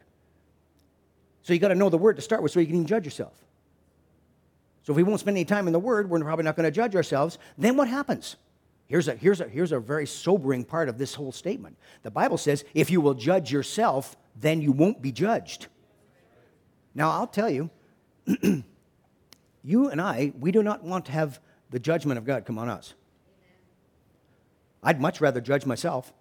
[1.46, 3.04] So you got to know the word to start with so you can even judge
[3.04, 3.32] yourself.
[4.82, 6.72] So if we won't spend any time in the word, we're probably not going to
[6.72, 7.38] judge ourselves.
[7.56, 8.34] Then what happens?
[8.88, 11.76] Here's a, here's, a, here's a very sobering part of this whole statement.
[12.02, 15.68] The Bible says, if you will judge yourself, then you won't be judged.
[16.96, 17.70] Now, I'll tell you,
[19.62, 21.38] you and I, we do not want to have
[21.70, 22.94] the judgment of God come on us.
[24.82, 26.12] I'd much rather judge myself.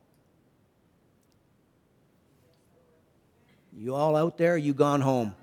[3.78, 5.36] You all out there, you gone home.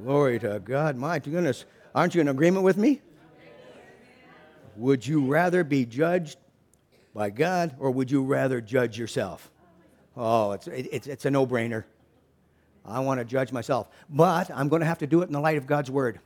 [0.00, 0.96] Glory to God.
[0.96, 1.64] My goodness.
[1.92, 3.00] Aren't you in agreement with me?
[4.76, 6.38] Would you rather be judged
[7.12, 9.50] by God or would you rather judge yourself?
[10.16, 11.84] Oh, it's, it's, it's a no brainer.
[12.84, 13.88] I want to judge myself.
[14.08, 16.20] But I'm going to have to do it in the light of God's word.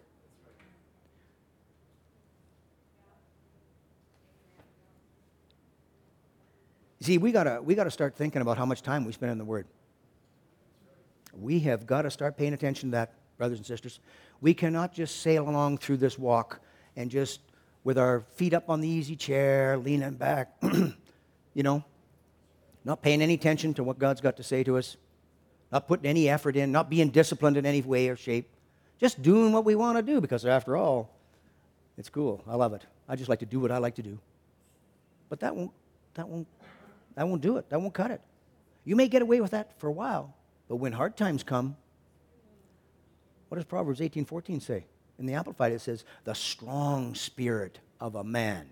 [7.07, 9.45] See, we gotta we gotta start thinking about how much time we spend in the
[9.45, 9.69] Word.
[11.33, 14.01] We have got to start paying attention to that, brothers and sisters.
[14.41, 16.61] We cannot just sail along through this walk
[16.97, 17.39] and just
[17.85, 20.57] with our feet up on the easy chair, leaning back,
[21.55, 21.85] you know,
[22.85, 24.97] not paying any attention to what God's got to say to us
[25.71, 28.51] not putting any effort in, not being disciplined in any way or shape,
[28.99, 31.15] just doing what we want to do because, after all,
[31.97, 32.43] it's cool.
[32.49, 32.85] I love it.
[33.09, 34.19] I just like to do what I like to do.
[35.29, 35.71] But that won't,
[36.15, 36.49] that won't,
[37.17, 37.69] that won't do it.
[37.71, 38.21] That won't cut it.
[38.85, 40.35] You may get away with that for a while,
[40.69, 41.77] but when hard times come,
[43.49, 44.87] what does Proverbs 18:14 say?
[45.19, 48.69] In the Amplified, it says, "The strong spirit of a man,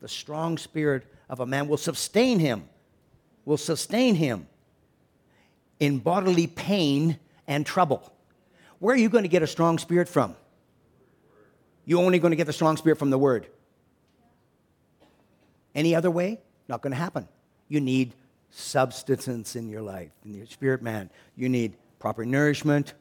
[0.00, 2.68] the strong spirit of a man will sustain him,
[3.44, 4.46] will sustain him
[5.80, 8.12] in bodily pain and trouble.
[8.78, 10.36] Where are you going to get a strong spirit from?
[11.84, 13.46] You're only going to get the strong spirit from the Word.
[15.74, 16.40] Any other way?
[16.70, 17.26] Not going to happen.
[17.68, 18.12] You need
[18.50, 21.10] substance in your life, in your spirit man.
[21.34, 22.94] You need proper nourishment,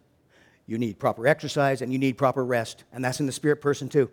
[0.65, 2.83] you need proper exercise, and you need proper rest.
[2.91, 4.09] And that's in the spirit person too.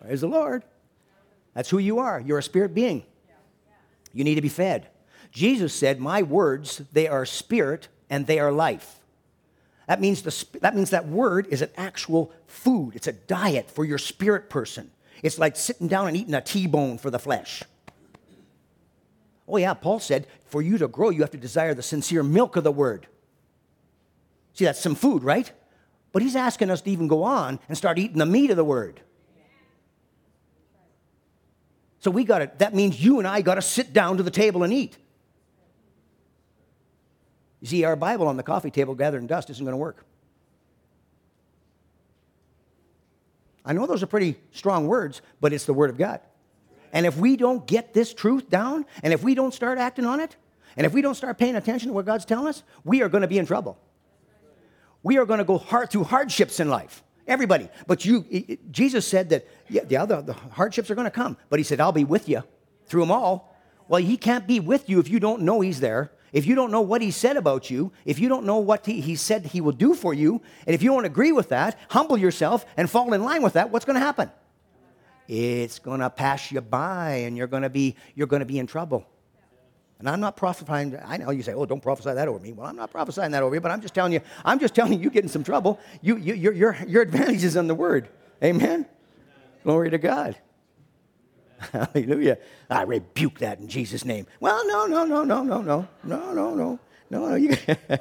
[0.00, 0.62] Praise the Lord.
[1.54, 2.20] That's who you are.
[2.20, 3.04] You're a spirit being.
[4.12, 4.86] You need to be fed.
[5.32, 9.00] Jesus said, My words, they are spirit and they are life.
[9.88, 13.84] That means, the, that means that word is an actual food, it's a diet for
[13.84, 14.92] your spirit person.
[15.22, 17.62] It's like sitting down and eating a T bone for the flesh.
[19.46, 22.56] Oh, yeah, Paul said, for you to grow, you have to desire the sincere milk
[22.56, 23.06] of the word.
[24.54, 25.50] See, that's some food, right?
[26.12, 28.64] But he's asking us to even go on and start eating the meat of the
[28.64, 29.00] word.
[31.98, 34.30] So we got to, that means you and I got to sit down to the
[34.30, 34.96] table and eat.
[37.60, 40.04] You see, our Bible on the coffee table gathering dust isn't going to work.
[43.64, 46.20] I know those are pretty strong words, but it's the Word of God.
[46.92, 50.20] And if we don't get this truth down, and if we don't start acting on
[50.20, 50.36] it,
[50.76, 53.22] and if we don't start paying attention to what God's telling us, we are going
[53.22, 53.78] to be in trouble.
[55.02, 57.02] We are going to go hard through hardships in life.
[57.26, 57.68] Everybody.
[57.86, 58.24] But you,
[58.70, 61.36] Jesus said that, yeah, the, other, the hardships are going to come.
[61.48, 62.42] But he said, I'll be with you
[62.86, 63.56] through them all.
[63.88, 66.12] Well, he can't be with you if you don't know he's there.
[66.32, 69.00] If you don't know what he said about you, if you don't know what he,
[69.00, 72.16] he said he will do for you, and if you don't agree with that, humble
[72.16, 74.30] yourself and fall in line with that, what's going to happen?
[75.28, 78.58] It's going to pass you by and you're going to be, you're going to be
[78.58, 79.06] in trouble.
[80.00, 80.98] And I'm not prophesying.
[81.04, 83.42] I know you say, "Oh, don't prophesy that over me." Well, I'm not prophesying that
[83.42, 84.22] over you, but I'm just telling you.
[84.46, 85.78] I'm just telling you, you get in some trouble.
[86.00, 88.08] You, you, your, your, your advantage is on the word.
[88.42, 88.86] Amen.
[89.62, 90.36] Glory to God.
[91.72, 92.38] Hallelujah.
[92.68, 94.26] I rebuke that in Jesus' name.
[94.40, 96.78] Well, no, no, no, no, no, no, no, no, no,
[97.10, 97.28] no.
[97.36, 97.98] no.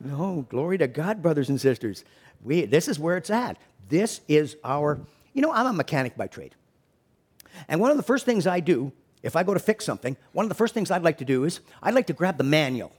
[0.00, 2.04] No, glory to God, brothers and sisters.
[2.42, 3.56] We, this is where it's at.
[3.88, 5.00] This is our,
[5.32, 6.54] you know, I'm a mechanic by trade.
[7.68, 10.44] And one of the first things I do if I go to fix something, one
[10.44, 12.92] of the first things I'd like to do is I'd like to grab the manual.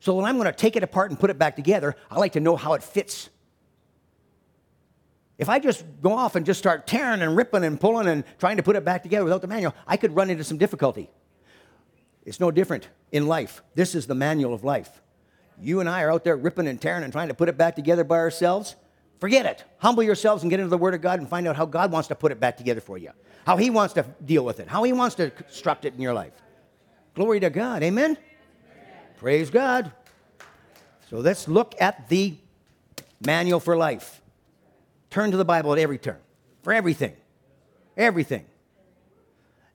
[0.00, 2.32] So when I'm going to take it apart and put it back together, I like
[2.32, 3.30] to know how it fits.
[5.36, 8.56] If I just go off and just start tearing and ripping and pulling and trying
[8.56, 11.10] to put it back together without the manual, I could run into some difficulty.
[12.24, 13.62] It's no different in life.
[13.74, 15.02] This is the manual of life.
[15.60, 17.76] You and I are out there ripping and tearing and trying to put it back
[17.76, 18.76] together by ourselves.
[19.18, 19.64] Forget it.
[19.78, 22.08] Humble yourselves and get into the Word of God and find out how God wants
[22.08, 23.10] to put it back together for you
[23.44, 26.14] how He wants to deal with it, how He wants to construct it in your
[26.14, 26.32] life.
[27.14, 27.82] Glory to God.
[27.82, 28.10] Amen?
[28.10, 28.18] Amen?
[29.18, 29.92] Praise God.
[31.10, 32.36] So let's look at the
[33.24, 34.20] manual for life.
[35.14, 36.18] Turn to the Bible at every turn,
[36.64, 37.14] for everything.
[37.96, 38.46] Everything.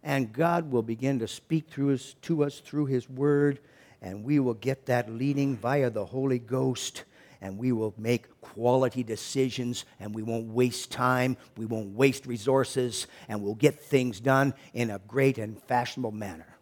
[0.04, 3.62] And God will begin to speak through us, to us through His Word,
[4.02, 7.06] and we will get that leading via the Holy Ghost
[7.39, 13.08] and we will make quality decisions and we won't waste time, we won't waste resources,
[13.30, 16.58] and we'll get things done in a great and fashionable manner.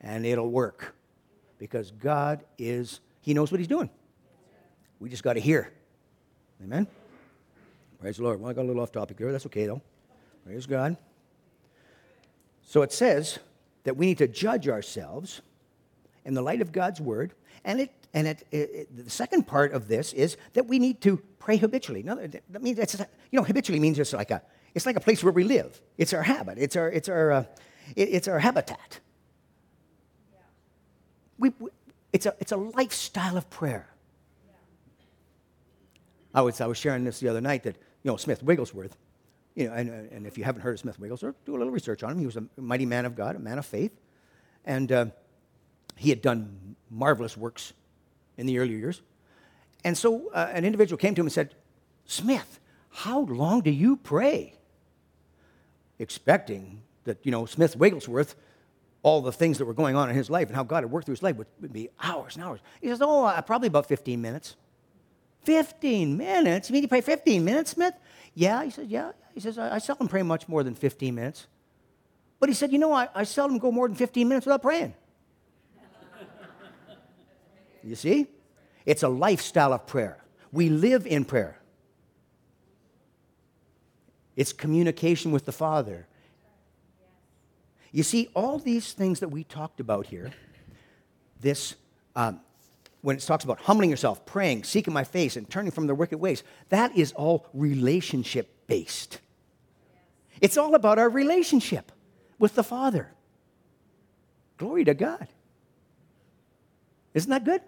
[0.00, 0.94] And it'll work
[1.58, 3.90] because God is, He knows what He's doing.
[5.00, 5.72] We just got to hear.
[6.62, 6.86] Amen?
[8.00, 8.40] Praise the Lord.
[8.40, 9.32] Well, I got a little off topic there.
[9.32, 9.82] That's okay, though.
[10.44, 10.96] Praise God.
[12.62, 13.38] So it says
[13.84, 15.40] that we need to judge ourselves
[16.24, 17.32] in the light of God's word.
[17.64, 21.18] And, it, and it, it, the second part of this is that we need to
[21.38, 22.02] pray habitually.
[22.02, 24.42] Now, that means it's, you know, habitually means it's like a,
[24.74, 25.80] it's like a place where we live.
[25.96, 26.58] It's our habit.
[26.58, 27.44] It's our, it's our, uh,
[27.94, 29.00] it, it's our habitat.
[30.32, 30.38] Yeah.
[31.38, 31.70] We, we,
[32.12, 33.88] it's, a, it's a lifestyle of prayer.
[34.46, 34.54] Yeah.
[36.34, 37.76] I, was, I was sharing this the other night that,
[38.06, 38.96] you know, Smith Wigglesworth,
[39.56, 42.04] you know, and, and if you haven't heard of Smith Wigglesworth, do a little research
[42.04, 42.20] on him.
[42.20, 43.90] He was a mighty man of God, a man of faith.
[44.64, 45.06] And uh,
[45.96, 47.72] he had done marvelous works
[48.36, 49.02] in the earlier years.
[49.82, 51.56] And so uh, an individual came to him and said,
[52.04, 54.54] Smith, how long do you pray?
[55.98, 58.36] Expecting that, you know, Smith Wigglesworth,
[59.02, 61.06] all the things that were going on in his life and how God had worked
[61.06, 62.60] through his life would, be hours and hours.
[62.80, 64.54] He says, Oh, uh, probably about 15 minutes.
[65.46, 66.68] 15 minutes?
[66.68, 67.94] You mean you pray 15 minutes, Smith?
[68.34, 68.64] Yeah.
[68.64, 69.12] He says, Yeah.
[69.32, 71.46] He says, I, I seldom pray much more than 15 minutes.
[72.40, 74.94] But he said, You know, I, I seldom go more than 15 minutes without praying.
[77.84, 78.26] You see?
[78.84, 80.18] It's a lifestyle of prayer.
[80.50, 81.60] We live in prayer.
[84.34, 86.06] It's communication with the Father.
[87.92, 90.32] You see, all these things that we talked about here,
[91.40, 91.74] this,
[92.14, 92.40] um,
[93.06, 96.18] when it talks about humbling yourself, praying, seeking my face, and turning from their wicked
[96.18, 99.20] ways, that is all relationship based.
[100.40, 101.92] It's all about our relationship
[102.40, 103.12] with the Father.
[104.56, 105.28] Glory to God.
[107.14, 107.60] Isn't that good?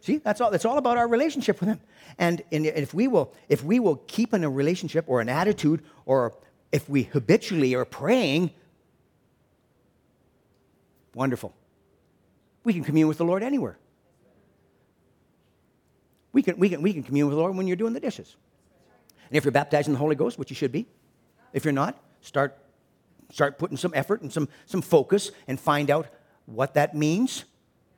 [0.00, 0.50] See, that's all.
[0.50, 1.80] That's all about our relationship with Him.
[2.18, 5.84] And, and if we will, if we will keep in a relationship or an attitude,
[6.04, 6.34] or
[6.72, 8.50] if we habitually are praying,
[11.14, 11.54] wonderful.
[12.64, 13.78] We can commune with the Lord anywhere.
[16.38, 18.36] We can, we, can, we can commune with the Lord when you're doing the dishes.
[19.28, 20.86] And if you're baptized in the Holy Ghost, which you should be,
[21.52, 22.56] if you're not, start,
[23.32, 26.06] start putting some effort and some, some focus and find out
[26.46, 27.44] what that means.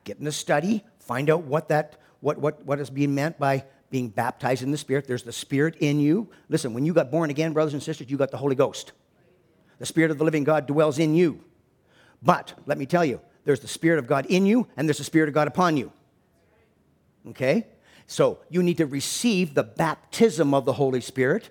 [0.04, 3.64] Get in the study, Find out what that what what what is being meant by
[3.90, 5.08] being baptized in the Spirit.
[5.08, 6.30] There's the Spirit in you.
[6.48, 8.92] Listen, when you got born again, brothers and sisters, you got the Holy Ghost.
[9.80, 11.42] The Spirit of the living God dwells in you.
[12.22, 15.04] But let me tell you, there's the Spirit of God in you, and there's the
[15.04, 15.90] Spirit of God upon you.
[17.30, 17.66] Okay?
[18.10, 21.50] So you need to receive the baptism of the Holy Spirit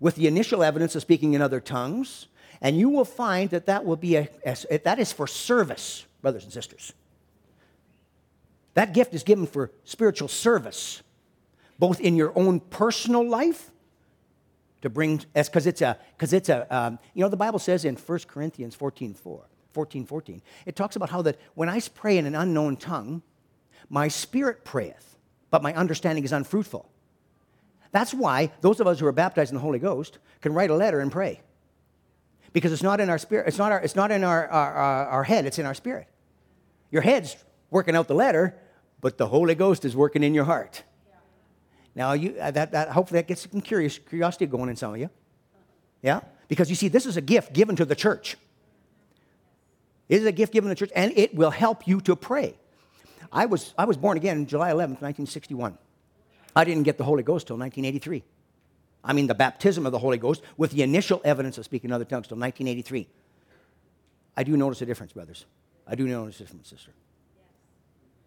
[0.00, 2.26] with the initial evidence of speaking in other tongues,
[2.60, 6.42] and you will find that that will be a, a that is for service, brothers
[6.42, 6.94] and sisters.
[8.74, 11.00] That gift is given for spiritual service,
[11.78, 13.70] both in your own personal life
[14.82, 17.84] to bring, as because it's a, because it's a, um, you know, the Bible says
[17.84, 22.18] in 1 Corinthians 14, 4, 14, 14, it talks about how that when I pray
[22.18, 23.22] in an unknown tongue,
[23.88, 25.17] My spirit prayeth,
[25.50, 26.88] but my understanding is unfruitful.
[27.90, 30.74] That's why those of us who are baptized in the Holy Ghost can write a
[30.74, 31.40] letter and pray.
[32.52, 35.06] Because it's not in our spirit, it's not, our, it's not in our, our, our,
[35.06, 36.06] our head, it's in our spirit.
[36.90, 37.36] Your head's
[37.70, 38.56] working out the letter,
[39.00, 40.82] but the Holy Ghost is working in your heart.
[41.94, 45.00] Now, you, uh, that, that, hopefully that gets some curious, curiosity going in some of
[45.00, 45.10] you.
[46.02, 46.20] Yeah?
[46.46, 48.36] Because you see, this is a gift given to the church.
[50.08, 52.56] It is a gift given to the church, and it will help you to pray.
[53.32, 55.76] I was, I was born again July 11th, 1961.
[56.56, 58.24] I didn't get the Holy Ghost till 1983.
[59.04, 62.04] I mean, the baptism of the Holy Ghost with the initial evidence of speaking other
[62.04, 63.08] tongues till 1983.
[64.36, 65.46] I do notice a difference, brothers.
[65.86, 66.92] I do notice a difference, sister.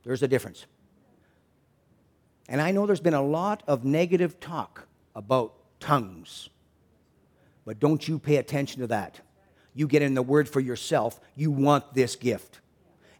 [0.04, 0.66] There's a difference.
[2.48, 6.50] And I know there's been a lot of negative talk about tongues,
[7.66, 9.20] but don't you pay attention to that.
[9.74, 11.20] You get in the word for yourself.
[11.36, 12.61] You want this gift.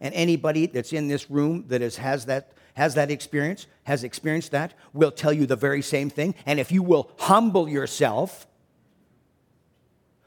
[0.02, 4.52] And anybody that's in this room that is, has, that, has that experience, has experienced
[4.52, 6.34] that, will tell you the very same thing.
[6.48, 8.48] And if you will humble yourself,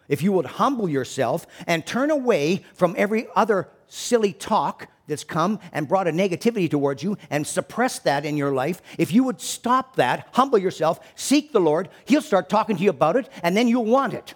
[0.07, 5.59] if you would humble yourself and turn away from every other silly talk that's come
[5.72, 9.41] and brought a negativity towards you and suppress that in your life, if you would
[9.41, 13.57] stop that, humble yourself, seek the Lord, He'll start talking to you about it, and
[13.57, 14.35] then you'll want it.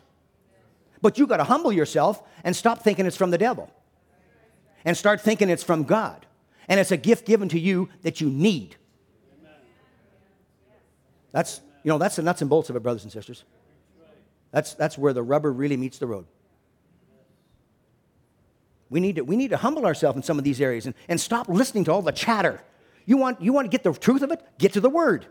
[1.00, 3.70] But you've got to humble yourself and stop thinking it's from the devil
[4.84, 6.26] and start thinking it's from God.
[6.68, 8.76] And it's a gift given to you that you need.
[11.32, 13.44] That's, you know, that's the nuts and bolts of it, brothers and sisters.
[14.50, 16.26] That's, that's where the rubber really meets the road.
[18.90, 21.20] We need to, we need to humble ourselves in some of these areas and, and
[21.20, 22.62] stop listening to all the chatter.
[23.04, 24.42] You want, you want to get the truth of it?
[24.58, 25.26] Get to the Word.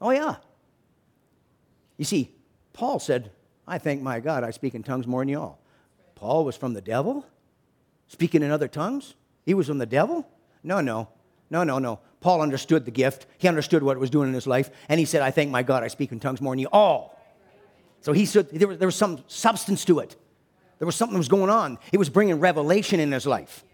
[0.00, 0.36] Oh, yeah.
[1.96, 2.34] You see,
[2.72, 3.30] Paul said,
[3.66, 5.60] I thank my God I speak in tongues more than you all.
[6.16, 7.24] Paul was from the devil?
[8.08, 9.14] Speaking in other tongues?
[9.44, 10.28] He was from the devil?
[10.64, 11.08] No, no.
[11.50, 12.00] No, no, no.
[12.20, 13.26] Paul understood the gift.
[13.38, 14.70] He understood what it was doing in his life.
[14.88, 17.16] And he said, I thank my God I speak in tongues more than you all.
[18.00, 20.16] So he said there was, there was some substance to it.
[20.78, 21.78] There was something that was going on.
[21.92, 23.64] It was bringing revelation in his life.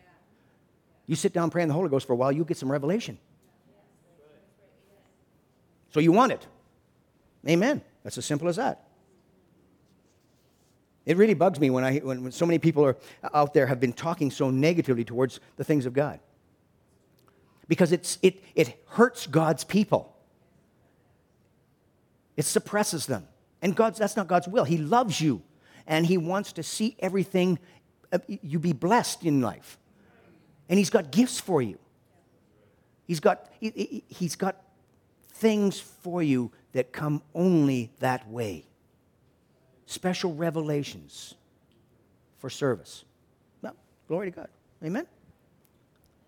[1.07, 3.19] You sit down praying the Holy Ghost for a while, you get some revelation.
[5.91, 6.47] So you want it.
[7.49, 7.83] Amen.
[8.03, 8.87] That's as simple as that.
[11.05, 12.97] It really bugs me when, I, when, when so many people are
[13.35, 16.21] out there have been talking so negatively towards the things of God.
[17.67, 20.15] Because it's, it, it hurts God's people.
[22.37, 23.27] It suppresses them.
[23.61, 24.65] And God's, that's not God's will.
[24.65, 25.43] He loves you,
[25.87, 27.59] and He wants to see everything,
[28.13, 29.79] uh, you be blessed in life.
[30.69, 31.79] And He's got gifts for you.
[33.07, 34.63] He's got, he, he's got
[35.35, 38.65] things for you that come only that way
[39.93, 41.35] special revelations
[42.39, 43.05] for service.
[43.61, 43.77] Well,
[44.09, 44.49] glory to God.
[44.83, 45.07] Amen?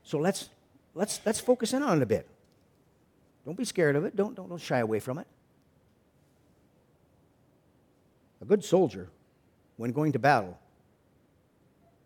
[0.05, 0.49] So let's,
[0.95, 2.29] let's, let's focus in on it a bit.
[3.45, 4.15] Don't be scared of it.
[4.15, 5.27] Don't, don't, don't shy away from it.
[8.41, 9.09] A good soldier,
[9.77, 10.59] when going to battle,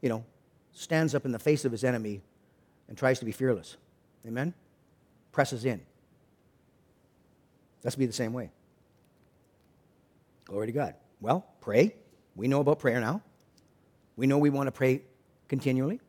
[0.00, 0.24] you know,
[0.72, 2.22] stands up in the face of his enemy
[2.88, 3.76] and tries to be fearless.
[4.26, 4.54] Amen?
[5.32, 5.80] Presses in.
[7.82, 8.50] Let's be the same way.
[10.44, 10.94] Glory to God.
[11.20, 11.94] Well, pray.
[12.36, 13.22] We know about prayer now.
[14.16, 15.02] We know we want to pray
[15.48, 16.00] continually.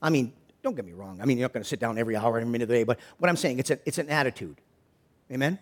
[0.00, 1.20] I mean, don't get me wrong.
[1.20, 2.84] I mean, you're not going to sit down every hour, every minute of the day,
[2.84, 4.60] but what I'm saying, it's, a, it's an attitude.
[5.30, 5.58] Amen?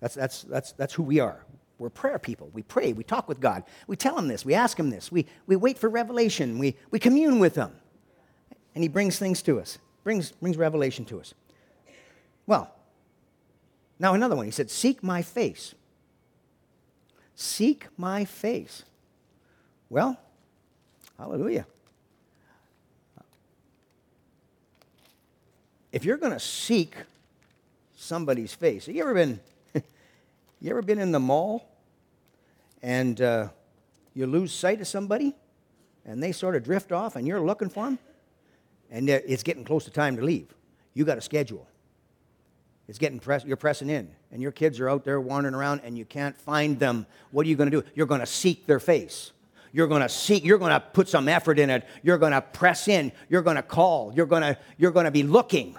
[0.00, 1.44] That's, that's, that's, that's who we are.
[1.78, 2.50] We're prayer people.
[2.52, 2.92] We pray.
[2.92, 3.64] We talk with God.
[3.86, 4.44] We tell Him this.
[4.44, 5.10] We ask Him this.
[5.10, 6.58] We, we wait for revelation.
[6.58, 7.70] We, we commune with Him.
[8.74, 11.32] And He brings things to us, brings, brings revelation to us.
[12.46, 12.74] Well,
[13.98, 14.44] now another one.
[14.44, 15.74] He said, Seek my face.
[17.40, 18.82] Seek my face.
[19.88, 20.20] Well,
[21.16, 21.64] hallelujah.
[25.90, 26.94] If you're going to seek
[27.96, 29.40] somebody's face, have you ever been,
[30.60, 31.66] you ever been in the mall
[32.82, 33.48] and uh,
[34.12, 35.34] you lose sight of somebody
[36.04, 37.98] and they sort of drift off and you're looking for them
[38.90, 40.54] and it's getting close to time to leave?
[40.92, 41.66] You got a schedule.
[42.90, 45.96] It's getting press, you're pressing in, and your kids are out there wandering around, and
[45.96, 47.06] you can't find them.
[47.30, 47.88] What are you going to do?
[47.94, 49.30] You're going to seek their face.
[49.70, 50.44] You're going to seek.
[50.44, 51.86] You're going to put some effort in it.
[52.02, 53.12] You're going to press in.
[53.28, 54.12] You're going to call.
[54.12, 55.76] You're going to you're going to be looking.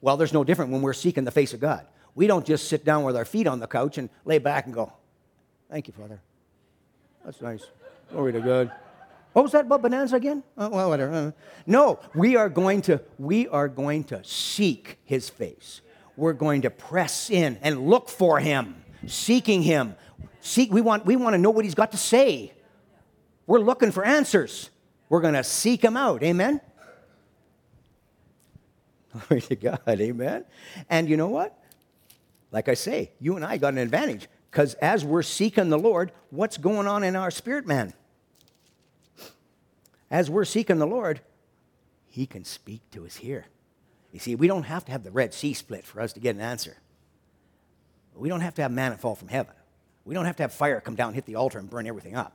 [0.00, 1.84] Well, there's no different when we're seeking the face of God.
[2.14, 4.74] We don't just sit down with our feet on the couch and lay back and
[4.74, 4.92] go,
[5.68, 6.20] "Thank you, Father.
[7.24, 7.66] That's nice.
[8.12, 8.70] Glory to God."
[9.32, 10.44] What was that about bananas again?
[10.56, 11.12] Uh, well, whatever.
[11.12, 11.32] Uh,
[11.66, 15.80] no, we are going to we are going to seek His face
[16.16, 19.94] we're going to press in and look for him, seeking him.
[20.40, 22.52] Seek, we, want, we want to know what he's got to say.
[23.46, 24.70] We're looking for answers.
[25.08, 26.22] We're going to seek him out.
[26.22, 26.60] Amen?
[29.28, 30.44] Glory to God, amen.
[30.88, 31.58] And you know what?
[32.50, 36.12] Like I say, you and I got an advantage because as we're seeking the Lord,
[36.30, 37.92] what's going on in our spirit, man?
[40.10, 41.20] As we're seeking the Lord,
[42.06, 43.46] He can speak to us here.
[44.12, 46.34] You see, we don't have to have the Red Sea split for us to get
[46.34, 46.76] an answer.
[48.14, 49.54] We don't have to have manna fall from heaven.
[50.04, 52.32] We don't have to have fire come down, hit the altar, and burn everything up.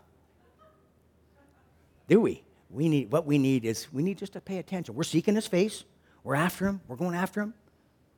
[2.07, 2.43] Do we?
[2.69, 4.95] We need what we need is we need just to pay attention.
[4.95, 5.84] We're seeking His face.
[6.24, 6.82] We're after Him.
[6.88, 7.53] We're going after Him.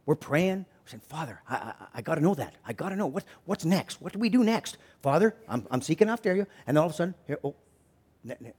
[0.05, 0.65] We're praying.
[0.85, 2.55] We're saying, Father, I, I, I got to know that.
[2.65, 4.01] I got to know what, what's next.
[4.01, 4.77] What do we do next?
[5.01, 6.45] Father, I'm, I'm seeking after you.
[6.67, 7.55] And all of a sudden, here, oh,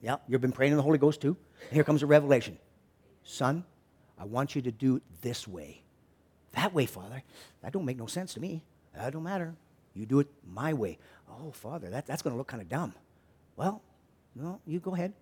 [0.00, 1.36] yeah, you've been praying in the Holy Ghost too.
[1.64, 2.58] And here comes a revelation.
[3.24, 3.64] Son,
[4.18, 5.82] I want you to do it this way.
[6.52, 7.22] That way, Father.
[7.62, 8.62] That don't make no sense to me.
[8.94, 9.54] That don't matter.
[9.94, 10.98] You do it my way.
[11.28, 12.94] Oh, Father, that, that's going to look kind of dumb.
[13.56, 13.82] Well,
[14.34, 15.12] no, you go ahead.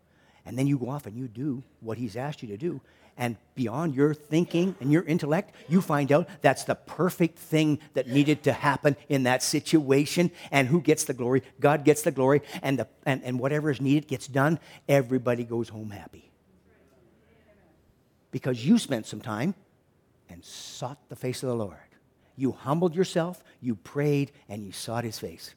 [0.45, 2.81] And then you go off and you do what He's asked you to do
[3.17, 8.09] and beyond your thinking and your intellect, you find out that's the perfect thing that
[8.09, 10.31] needed to happen in that situation.
[10.51, 11.43] And who gets the glory?
[11.61, 14.59] God gets the glory, and, the, and, and whatever is needed gets done.
[14.89, 16.32] Everybody goes home happy.
[18.33, 19.55] Because you spent some time
[20.29, 21.77] and sought the face of the Lord.
[22.35, 25.55] You humbled yourself, you prayed, and you sought his face.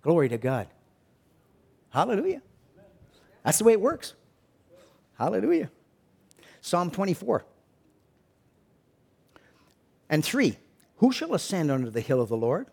[0.00, 0.68] Glory to God.
[1.90, 2.40] Hallelujah.
[3.44, 4.14] That's the way it works.
[5.18, 5.70] Hallelujah.
[6.60, 7.44] Psalm 24.
[10.08, 10.56] And three,
[10.96, 12.68] who shall ascend unto the hill of the Lord?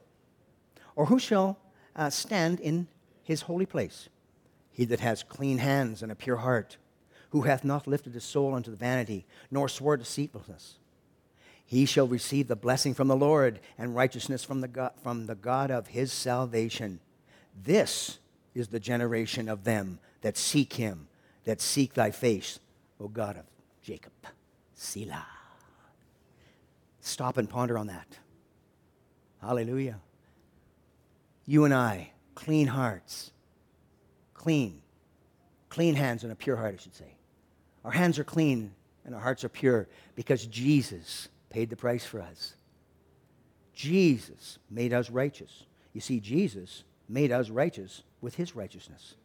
[0.96, 1.60] Or who shall
[1.96, 2.88] uh, stand in
[3.24, 4.10] his holy place?
[4.72, 6.78] He that has clean hands and a pure heart,
[7.32, 10.76] who hath not lifted his soul unto the vanity, nor swore deceitfulness.
[11.66, 15.36] He shall receive the blessing from the Lord and righteousness from the God, from the
[15.36, 17.00] God of his salvation.
[17.64, 18.20] This
[18.54, 21.08] is the generation of them that seek him,
[21.46, 22.60] that seek thy face,
[23.00, 23.46] O God of
[23.82, 24.12] Jacob.
[24.76, 25.26] Selah.
[27.00, 28.18] Stop and ponder on that.
[29.42, 30.00] Hallelujah.
[31.46, 33.32] You and I, clean hearts.
[34.34, 34.82] Clean.
[35.70, 37.16] Clean hands and a pure heart, I should say.
[37.84, 38.74] Our hands are clean
[39.06, 42.56] and our hearts are pure because Jesus paid the price for us.
[43.74, 45.64] Jesus made us righteous.
[45.94, 49.16] You see, Jesus made us righteous with his righteousness.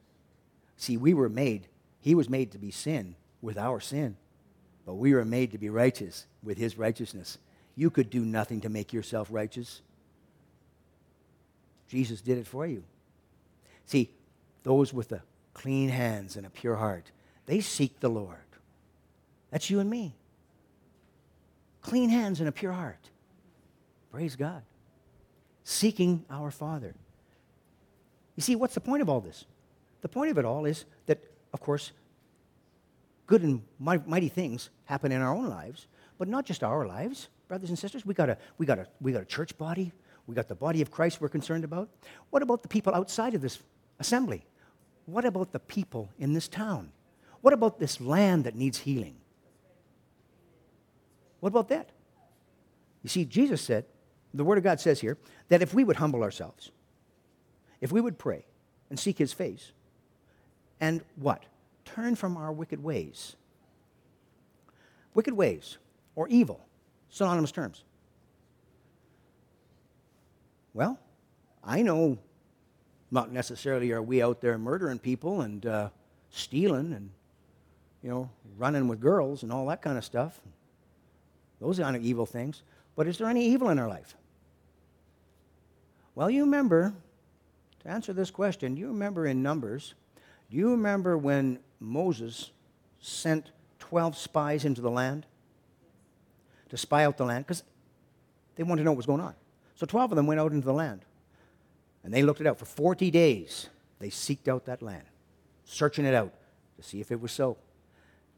[0.77, 1.69] See, we were made,
[2.01, 4.17] he was made to be sin with our sin
[4.87, 7.39] but we were made to be righteous with his righteousness.
[7.75, 9.83] You could do nothing to make yourself righteous.
[11.89, 12.85] Jesus did it for you.
[13.85, 14.11] See,
[14.63, 15.21] those with the
[15.53, 17.11] clean hands and a pure heart,
[17.47, 18.39] they seek the Lord.
[19.57, 20.15] That's you and me.
[21.81, 23.09] Clean hands and a pure heart.
[24.13, 24.61] Praise God.
[25.65, 26.95] Seeking our Father.
[28.35, 29.47] You see, what's the point of all this?
[30.03, 31.93] The point of it all is that, of course,
[33.27, 35.87] good and mighty things happen in our own lives,
[36.19, 38.05] but not just our lives, brothers and sisters.
[38.05, 39.91] We got a, we got a, we got a church body.
[40.27, 41.89] We got the body of Christ we're concerned about.
[42.29, 43.59] What about the people outside of this
[44.01, 44.45] assembly?
[45.07, 46.93] What about the people in this town?
[47.41, 49.17] What about this land that needs healing?
[51.47, 51.91] What about that?
[53.05, 53.85] You see, Jesus said,
[54.35, 55.17] the Word of God says here,
[55.49, 56.73] that if we would humble ourselves,
[57.81, 58.45] if we would pray
[58.91, 59.71] and seek His face,
[60.81, 61.45] and what?
[61.85, 63.37] turn from our wicked ways.
[65.15, 65.79] Wicked ways
[66.17, 66.67] or evil,
[67.11, 67.85] synonymous terms.
[70.75, 70.99] Well,
[71.63, 72.19] I know
[73.13, 75.91] not necessarily are we out there murdering people and uh,
[76.29, 77.11] stealing and,
[78.03, 80.41] you know, running with girls and all that kind of stuff.
[81.61, 82.63] Those aren't evil things.
[82.95, 84.15] But is there any evil in our life?
[86.15, 86.95] Well, you remember,
[87.83, 89.95] to answer this question, you remember in Numbers,
[90.51, 92.51] do you remember when Moses
[93.01, 95.27] sent 12 spies into the land
[96.71, 97.63] to spy out the land because
[98.57, 99.35] they wanted to know what was going on.
[99.75, 101.05] So 12 of them went out into the land
[102.03, 102.59] and they looked it out.
[102.59, 105.05] For 40 days, they seeked out that land,
[105.65, 106.33] searching it out
[106.77, 107.59] to see if it was so.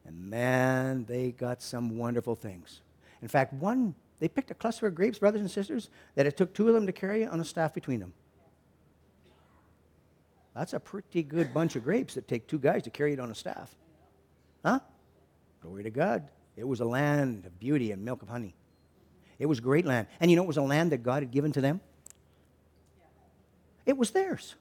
[0.05, 2.81] And man, they got some wonderful things.
[3.23, 6.55] In fact, one, they picked a cluster of grapes, brothers and sisters, that it took
[6.55, 8.13] two of them to carry on a staff between them.
[10.55, 13.31] That's a pretty good bunch of grapes that take two guys to carry it on
[13.31, 13.75] a staff.
[14.65, 14.81] Huh?
[15.63, 16.29] Glory to God.
[16.57, 18.57] It was a land of beauty and milk of honey.
[19.39, 20.09] It was great land.
[20.19, 21.81] And you know it was a land that God had given to them?
[23.87, 24.57] It was theirs.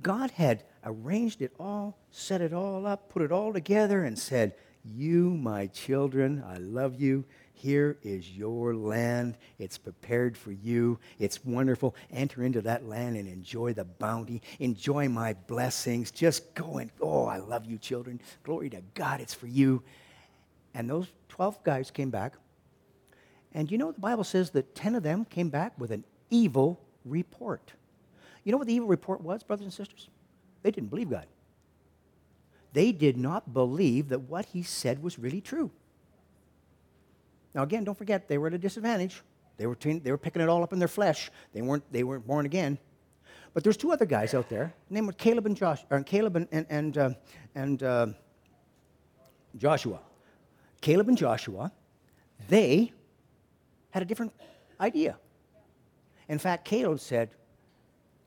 [0.00, 4.54] God had arranged it all, set it all up, put it all together, and said,
[4.94, 7.24] You, my children, I love you.
[7.52, 9.36] Here is your land.
[9.58, 10.98] It's prepared for you.
[11.18, 11.96] It's wonderful.
[12.12, 14.42] Enter into that land and enjoy the bounty.
[14.60, 16.12] Enjoy my blessings.
[16.12, 18.20] Just go and, oh, I love you, children.
[18.44, 19.82] Glory to God, it's for you.
[20.72, 22.34] And those 12 guys came back.
[23.52, 26.80] And you know, the Bible says that 10 of them came back with an evil
[27.04, 27.72] report.
[28.44, 30.08] You know what the evil report was, brothers and sisters?
[30.62, 31.26] They didn't believe God.
[32.72, 35.70] They did not believe that what he said was really true.
[37.54, 39.22] Now, again, don't forget, they were at a disadvantage.
[39.56, 41.30] They were, they were picking it all up in their flesh.
[41.52, 42.78] They weren't, they weren't born again.
[43.54, 46.66] But there's two other guys out there, named Caleb and Josh, or Caleb and, and,
[46.68, 47.10] and, uh,
[47.54, 48.06] and uh,
[49.56, 50.00] Joshua.
[50.80, 51.72] Caleb and Joshua,
[52.48, 52.92] they
[53.90, 54.32] had a different
[54.80, 55.16] idea.
[56.28, 57.30] In fact, Caleb said,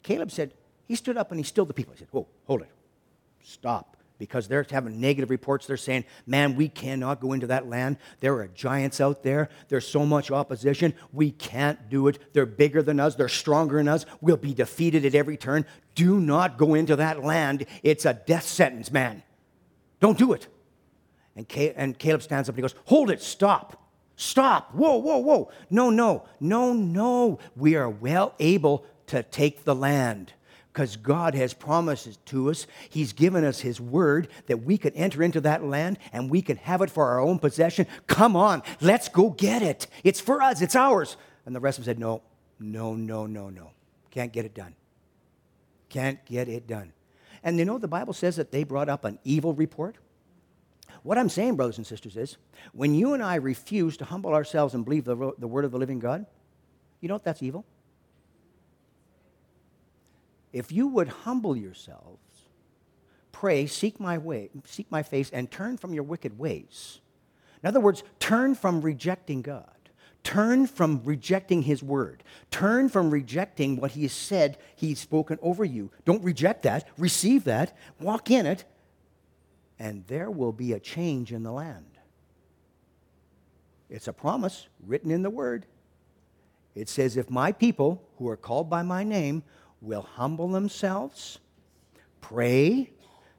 [0.03, 0.53] Caleb said,
[0.87, 1.93] he stood up and he stilled the people.
[1.93, 2.71] He said, Whoa, hold it.
[3.41, 3.90] Stop
[4.21, 5.65] because they're having negative reports.
[5.65, 7.97] They're saying, man, we cannot go into that land.
[8.19, 9.49] There are giants out there.
[9.67, 10.93] There's so much opposition.
[11.11, 12.19] We can't do it.
[12.31, 13.15] They're bigger than us.
[13.15, 14.05] They're stronger than us.
[14.21, 15.65] We'll be defeated at every turn.
[15.95, 17.65] Do not go into that land.
[17.81, 19.23] It's a death sentence, man.
[19.99, 20.47] Don't do it.
[21.35, 21.47] And,
[21.97, 23.89] Caleb stands up and he goes, hold it, stop.
[24.17, 24.75] Stop.
[24.75, 25.49] Whoa, whoa, whoa.
[25.71, 27.39] No, no, no, no.
[27.55, 30.33] We are well able to take the land
[30.71, 32.65] because God has promised it to us.
[32.89, 36.57] He's given us His word that we could enter into that land and we can
[36.57, 37.87] have it for our own possession.
[38.07, 39.87] Come on, let's go get it.
[40.03, 41.17] It's for us, it's ours.
[41.45, 42.21] And the rest of them said, No,
[42.59, 43.71] no, no, no, no.
[44.11, 44.75] Can't get it done.
[45.89, 46.93] Can't get it done.
[47.43, 49.97] And you know, the Bible says that they brought up an evil report.
[51.03, 52.37] What I'm saying, brothers and sisters, is
[52.73, 55.79] when you and I refuse to humble ourselves and believe the, the word of the
[55.79, 56.25] living God,
[56.99, 57.65] you know what that's evil?
[60.53, 62.19] If you would humble yourselves,
[63.31, 66.99] pray, seek my way, seek my face, and turn from your wicked ways.
[67.63, 69.65] In other words, turn from rejecting God.
[70.23, 72.23] Turn from rejecting His word.
[72.51, 75.91] Turn from rejecting what He has said He's spoken over you.
[76.05, 76.87] Don't reject that.
[76.97, 77.75] Receive that.
[77.99, 78.65] Walk in it.
[79.79, 81.85] And there will be a change in the land.
[83.89, 85.65] It's a promise written in the word.
[86.75, 89.43] It says, If my people who are called by my name
[89.81, 91.39] will humble themselves,
[92.21, 92.91] pray,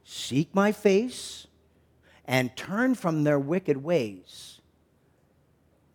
[0.05, 1.47] seek my face,
[2.25, 4.61] and turn from their wicked ways,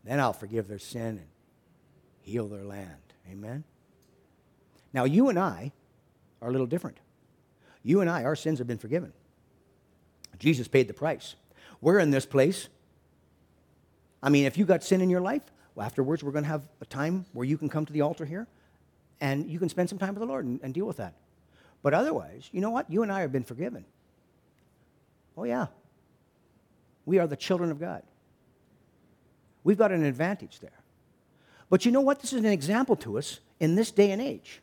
[0.03, 1.27] then I'll forgive their sin and
[2.21, 2.91] heal their land.
[3.29, 3.65] Amen?
[4.93, 5.73] Now, you and I
[6.41, 6.97] are a little different.
[7.83, 9.11] You and I, our sins have been forgiven.
[10.39, 11.35] Jesus paid the price.
[11.81, 12.69] We're in this place.
[14.21, 15.41] I mean, if you got sin in your life,
[15.75, 18.25] well, afterwards we're going to have a time where you can come to the altar
[18.25, 18.47] here
[19.19, 21.13] and you can spend some time with the Lord and, and deal with that.
[21.83, 22.89] But otherwise, you know what?
[22.89, 23.85] You and I have been forgiven.
[25.37, 25.67] Oh, yeah.
[27.05, 28.03] We are the children of God.
[29.63, 30.71] We've got an advantage there.
[31.69, 32.21] But you know what?
[32.21, 34.61] This is an example to us in this day and age.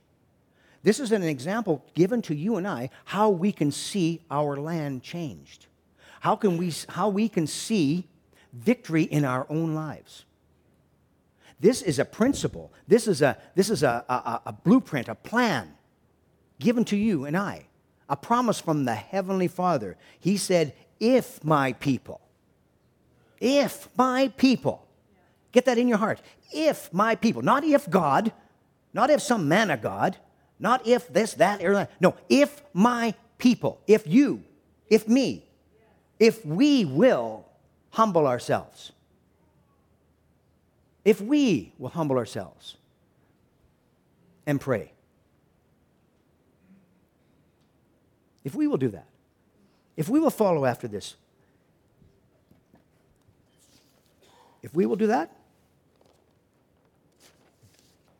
[0.82, 5.02] This is an example given to you and I how we can see our land
[5.02, 5.66] changed.
[6.20, 8.06] How, can we, how we can see
[8.54, 10.24] victory in our own lives.
[11.60, 12.72] This is a principle.
[12.86, 15.74] This is a, this is a, a, a blueprint, a plan
[16.58, 17.66] given to you and I,
[18.08, 19.96] a promise from the Heavenly Father.
[20.18, 22.20] He said, If my people,
[23.40, 24.86] if my people,
[25.52, 26.20] get that in your heart,
[26.52, 28.32] if my people, not if God,
[28.92, 30.16] not if some man of God,
[30.58, 31.90] not if this, that, or that.
[32.00, 34.42] No, if my people, if you,
[34.88, 35.44] if me,
[36.18, 37.44] if we will
[37.90, 38.92] humble ourselves
[41.04, 42.76] if we will humble ourselves
[44.46, 44.92] and pray.
[48.42, 49.06] If we will do that,
[49.96, 51.14] if we will follow after this,
[54.62, 55.30] if we will do that,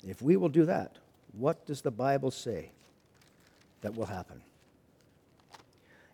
[0.07, 0.97] if we will do that,
[1.32, 2.70] what does the Bible say
[3.80, 4.41] that will happen?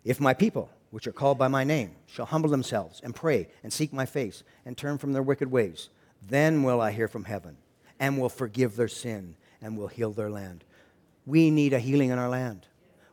[0.03, 3.71] If my people, which are called by my name, shall humble themselves and pray and
[3.71, 5.89] seek my face and turn from their wicked ways,
[6.21, 7.57] then will I hear from heaven
[7.99, 10.63] and will forgive their sin and will heal their land.
[11.25, 12.67] We need a healing in our land.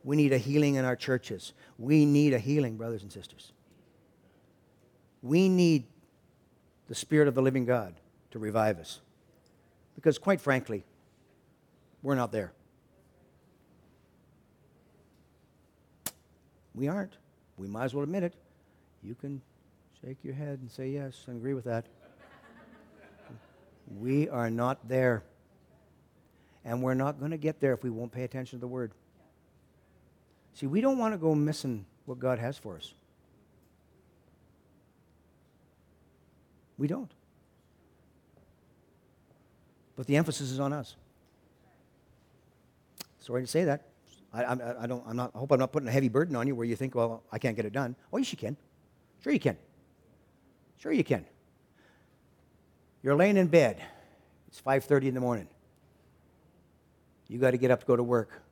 [0.04, 1.52] We need a healing in our churches.
[1.78, 3.52] We need a healing, brothers and sisters.
[5.22, 5.84] We need
[6.86, 7.94] the Spirit of the living God
[8.30, 9.00] to revive us.
[9.94, 10.84] Because, quite frankly,
[12.02, 12.52] we're not there.
[16.74, 17.16] We aren't.
[17.56, 18.34] We might as well admit it.
[19.02, 19.42] You can
[20.00, 21.86] shake your head and say yes and agree with that.
[23.96, 25.24] We are not there.
[26.64, 28.92] And we're not going to get there if we won't pay attention to the Word.
[30.54, 32.92] See, we don't want to go missing what God has for us.
[36.76, 37.10] We don't.
[39.96, 40.96] But the emphasis is on us.
[43.18, 43.88] Sorry to say that.
[44.32, 46.46] I, I, I, don't, I'm not, I hope I'm not putting a heavy burden on
[46.46, 47.96] you where you think, well, I can't get it done.
[48.12, 48.56] Oh, yes, you can.
[49.22, 49.56] Sure, you can.
[50.76, 51.24] Sure you can.
[53.02, 53.82] You're laying in bed.
[54.48, 55.48] It's 5:30 in the morning.
[57.28, 58.42] You got to get up to go to work.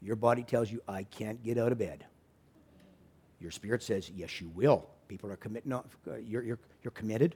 [0.00, 2.04] Your body tells you, I can't get out of bed.
[3.40, 4.86] Your spirit says, Yes, you will.
[5.08, 5.82] People are committing, uh,
[6.24, 7.34] you're, you're, you're committed.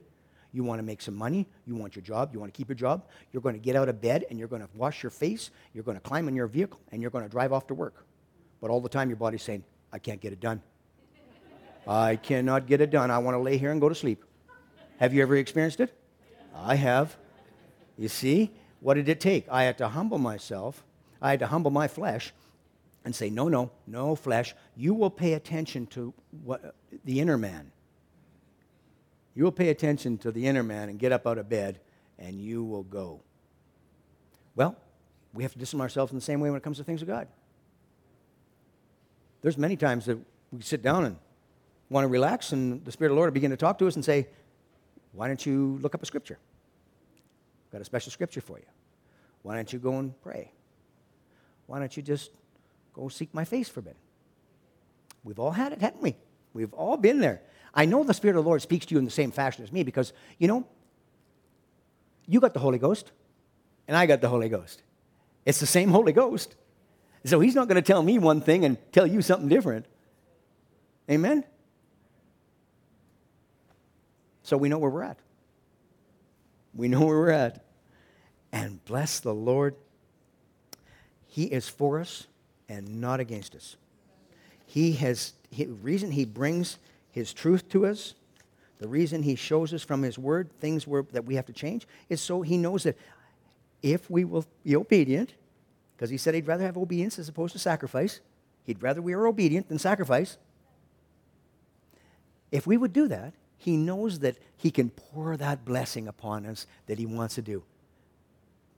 [0.53, 1.45] You want to make some money.
[1.65, 2.31] You want your job.
[2.33, 3.05] You want to keep your job.
[3.31, 5.51] You're going to get out of bed and you're going to wash your face.
[5.73, 8.05] You're going to climb in your vehicle and you're going to drive off to work.
[8.61, 10.61] But all the time, your body's saying, I can't get it done.
[11.85, 13.11] I cannot get it done.
[13.11, 14.23] I want to lay here and go to sleep.
[14.99, 15.93] Have you ever experienced it?
[16.63, 17.17] I have.
[17.97, 19.47] You see, what did it take?
[19.49, 20.83] I had to humble myself.
[21.21, 22.33] I had to humble my flesh
[23.05, 24.53] and say, No, no, no flesh.
[24.75, 27.71] You will pay attention to what, the inner man.
[29.33, 31.79] You will pay attention to the inner man and get up out of bed,
[32.17, 33.21] and you will go.
[34.55, 34.75] Well,
[35.33, 37.07] we have to discipline ourselves in the same way when it comes to things of
[37.07, 37.27] God.
[39.41, 40.17] There's many times that
[40.51, 41.17] we sit down and
[41.89, 43.95] want to relax, and the Spirit of the Lord will begin to talk to us
[43.95, 44.27] and say,
[45.13, 46.37] Why don't you look up a scripture?
[47.67, 48.65] I've got a special scripture for you.
[49.41, 50.51] Why don't you go and pray?
[51.65, 52.31] Why don't you just
[52.93, 53.95] go seek my face for a bit?
[55.23, 56.15] We've all had it, haven't we?
[56.53, 57.41] We've all been there.
[57.73, 59.71] I know the Spirit of the Lord speaks to you in the same fashion as
[59.71, 60.65] me because, you know,
[62.25, 63.11] you got the Holy Ghost,
[63.87, 64.81] and I got the Holy Ghost.
[65.45, 66.55] It's the same Holy Ghost.
[67.25, 69.85] So he's not going to tell me one thing and tell you something different.
[71.09, 71.43] Amen?
[74.47, 75.17] So we know where we're at.
[76.73, 77.65] We know where we're at.
[78.53, 79.75] And bless the Lord.
[81.27, 82.27] He is for us
[82.69, 83.75] and not against us.
[84.65, 86.77] He has, the reason he brings
[87.11, 88.13] his truth to us,
[88.79, 92.21] the reason he shows us from his word things that we have to change, is
[92.21, 92.97] so he knows that
[93.83, 95.33] if we will be obedient,
[95.97, 98.21] because he said he'd rather have obedience as opposed to sacrifice,
[98.63, 100.37] he'd rather we are obedient than sacrifice.
[102.49, 106.67] If we would do that, he knows that he can pour that blessing upon us
[106.85, 107.63] that he wants to do.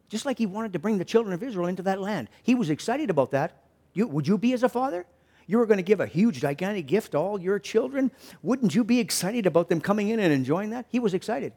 [0.09, 2.29] Just like he wanted to bring the children of Israel into that land.
[2.41, 3.63] He was excited about that.
[3.93, 5.05] You, would you be as a father?
[5.45, 8.11] You were going to give a huge, gigantic gift to all your children.
[8.41, 10.85] Wouldn't you be excited about them coming in and enjoying that?
[10.89, 11.53] He was excited.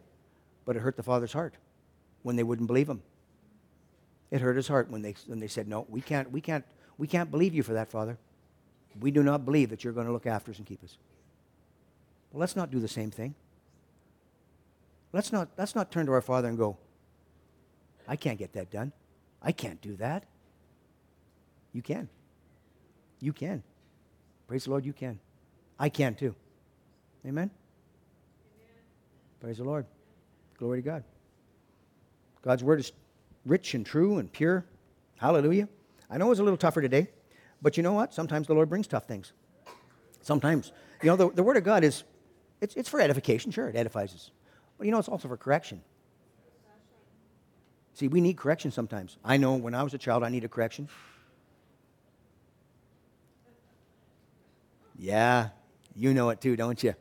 [0.64, 1.54] But it hurt the father's heart
[2.22, 3.02] when they wouldn't believe him.
[4.30, 6.64] It hurt his heart when they, when they said, No, we can't, we, can't,
[6.96, 8.16] we can't believe you for that, Father.
[8.98, 10.96] We do not believe that you're going to look after us and keep us.
[12.32, 13.34] Well, let's not do the same thing.
[15.12, 16.78] Let's not, let's not turn to our Father and go,
[18.08, 18.92] I can't get that done.
[19.42, 20.24] I can't do that.
[21.72, 22.08] You can.
[23.20, 23.62] You can.
[24.48, 25.18] Praise the Lord, you can.
[25.78, 26.34] I can too.
[27.26, 27.34] Amen?
[27.44, 27.50] Amen?
[29.40, 29.86] Praise the Lord.
[30.58, 31.04] Glory to God.
[32.42, 32.92] God's word is
[33.44, 34.64] rich and true and pure.
[35.18, 35.68] Hallelujah.
[36.10, 37.08] I know it's a little tougher today,
[37.60, 38.12] but you know what?
[38.12, 39.32] Sometimes the Lord brings tough things.
[40.22, 40.72] Sometimes.
[41.02, 42.04] You know, the, the word of God is
[42.62, 44.30] it's, it's for edification, sure, it edifies us.
[44.78, 45.82] But you know, it's also for correction.
[47.94, 49.18] See, we need correction sometimes.
[49.24, 50.88] I know when I was a child, I needed correction.
[54.96, 55.48] Yeah,
[55.96, 56.94] you know it too, don't you?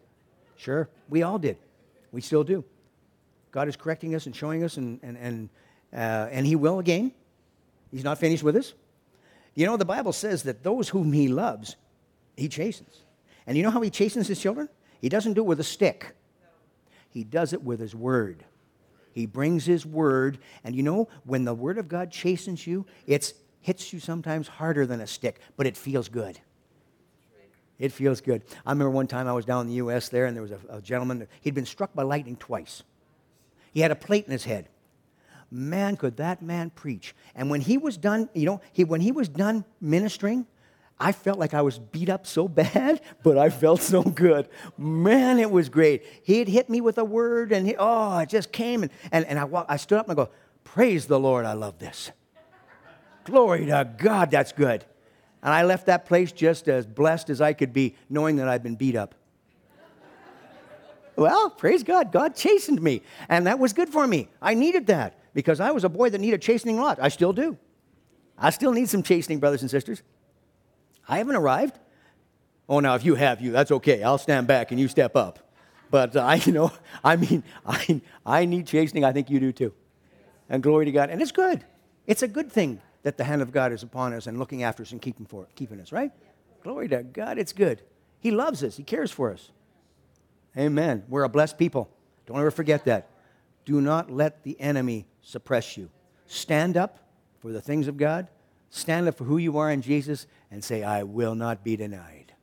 [0.58, 1.58] Sure, we all did.
[2.12, 2.66] We still do.
[3.52, 5.50] God is correcting us and showing us, and, and, and,
[5.94, 7.12] uh, and He will again.
[7.92, 8.74] He's not finished with us.
[9.54, 11.76] You know, the Bible says that those whom He loves,
[12.36, 13.02] He chastens.
[13.46, 14.68] And you know how He chastens His children?
[15.02, 16.16] He doesn't do it with a stick,
[17.10, 18.46] he does it with his word.
[19.14, 23.34] He brings his word, and you know, when the word of God chastens you, it
[23.60, 26.40] hits you sometimes harder than a stick, but it feels good.
[27.78, 28.44] It feels good.
[28.66, 30.08] I remember one time I was down in the U.S.
[30.08, 32.84] there, and there was a, a gentleman, he'd been struck by lightning twice.
[33.74, 34.70] He had a plate in his head.
[35.50, 37.14] Man, could that man preach.
[37.36, 40.46] And when he was done, you know, he, when he was done ministering,
[41.02, 44.48] I felt like I was beat up so bad, but I felt so good.
[44.78, 46.06] Man, it was great.
[46.22, 48.84] He had hit me with a word, and he, oh, it just came.
[48.84, 50.30] And, and, and I, I stood up and I go,
[50.64, 52.12] Praise the Lord, I love this.
[53.24, 54.86] Glory to God, that's good.
[55.42, 58.62] And I left that place just as blessed as I could be, knowing that I'd
[58.62, 59.16] been beat up.
[61.16, 64.30] well, praise God, God chastened me, and that was good for me.
[64.40, 67.00] I needed that because I was a boy that needed chastening a lot.
[67.02, 67.58] I still do.
[68.38, 70.04] I still need some chastening, brothers and sisters.
[71.08, 71.78] I haven't arrived.
[72.70, 74.04] Oh, now if you have, you, that's okay.
[74.04, 75.40] I'll stand back and you step up.
[75.90, 76.72] But uh, I, you know,
[77.04, 79.04] I mean, I, I need chastening.
[79.04, 79.74] I think you do too.
[80.50, 81.10] And glory to God.
[81.10, 81.64] And it's good.
[82.08, 84.84] It's a good thing that the hand of God is upon us and looking after
[84.84, 86.12] us and keeping, for, keeping us, right?
[86.64, 87.38] Glory to God.
[87.38, 87.82] It's good.
[88.20, 88.78] He loves us.
[88.78, 89.50] He cares for us.
[90.58, 91.04] Amen.
[91.08, 91.90] We're a blessed people.
[92.26, 93.10] Don't ever forget that.
[93.66, 95.90] Do not let the enemy suppress you.
[96.28, 97.00] Stand up
[97.40, 98.28] for the things of God.
[98.72, 102.34] Stand up for who you are in Jesus and say, I will not be denied.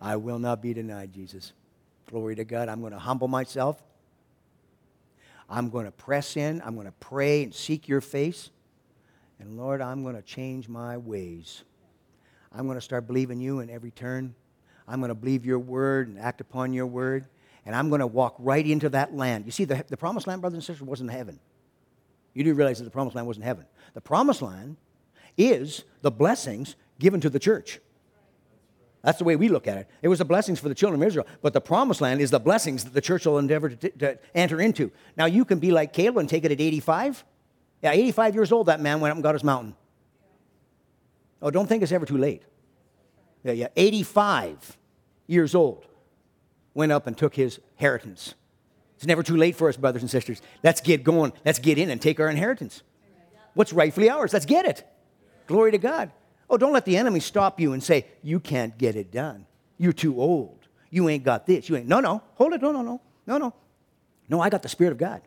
[0.00, 1.52] I will not be denied, Jesus.
[2.10, 2.68] Glory to God.
[2.68, 3.80] I'm going to humble myself.
[5.48, 6.60] I'm going to press in.
[6.64, 8.50] I'm going to pray and seek your face.
[9.38, 11.62] And Lord, I'm going to change my ways.
[12.52, 14.34] I'm going to start believing you in every turn.
[14.88, 17.26] I'm going to believe your word and act upon your word.
[17.64, 19.46] And I'm going to walk right into that land.
[19.46, 21.38] You see, the, the promised land, brothers and sisters, wasn't heaven.
[22.34, 23.66] You do realize that the promised land wasn't heaven.
[23.94, 24.76] The promised land
[25.40, 27.80] is the blessings given to the church.
[29.02, 29.88] That's the way we look at it.
[30.02, 32.40] It was the blessings for the children of Israel, but the promised land is the
[32.40, 34.90] blessings that the church will endeavor to, to enter into.
[35.16, 37.24] Now, you can be like Caleb and take it at 85.
[37.82, 39.74] Yeah, 85 years old, that man went up and got his mountain.
[41.40, 42.42] Oh, don't think it's ever too late.
[43.42, 44.76] Yeah, yeah, 85
[45.26, 45.86] years old
[46.74, 48.34] went up and took his inheritance.
[48.96, 50.42] It's never too late for us, brothers and sisters.
[50.62, 51.32] Let's get going.
[51.42, 52.82] Let's get in and take our inheritance.
[53.54, 54.34] What's rightfully ours?
[54.34, 54.86] Let's get it.
[55.50, 56.12] Glory to God.
[56.48, 59.46] Oh, don't let the enemy stop you and say, you can't get it done.
[59.78, 60.60] You're too old.
[60.90, 61.68] You ain't got this.
[61.68, 61.88] You ain't.
[61.88, 62.22] No, no.
[62.36, 62.62] Hold it.
[62.62, 63.00] No, no, no.
[63.26, 63.52] No, no.
[64.28, 65.22] No, I got the Spirit of God.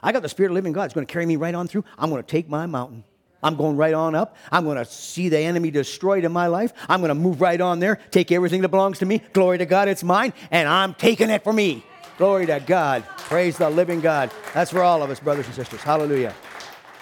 [0.00, 0.84] I got the Spirit of living God.
[0.84, 1.84] It's going to carry me right on through.
[1.98, 3.02] I'm going to take my mountain.
[3.42, 4.36] I'm going right on up.
[4.52, 6.72] I'm going to see the enemy destroyed in my life.
[6.88, 9.22] I'm going to move right on there, take everything that belongs to me.
[9.32, 11.84] Glory to God, it's mine, and I'm taking it for me.
[12.16, 13.04] Glory to God.
[13.18, 14.30] Praise the living God.
[14.54, 15.82] That's for all of us, brothers and sisters.
[15.82, 16.32] Hallelujah.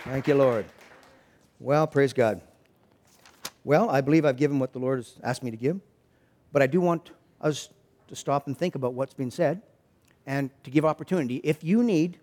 [0.05, 0.65] Thank you, Lord.
[1.61, 2.41] Well, praise God.
[3.65, 5.81] Well, I believe I've given what the Lord has asked me to give,
[6.53, 7.11] but I do want
[7.41, 7.69] us
[8.09, 9.63] to stop and think about what's been said
[10.27, 11.37] and to give opportunity.
[11.37, 12.19] If you need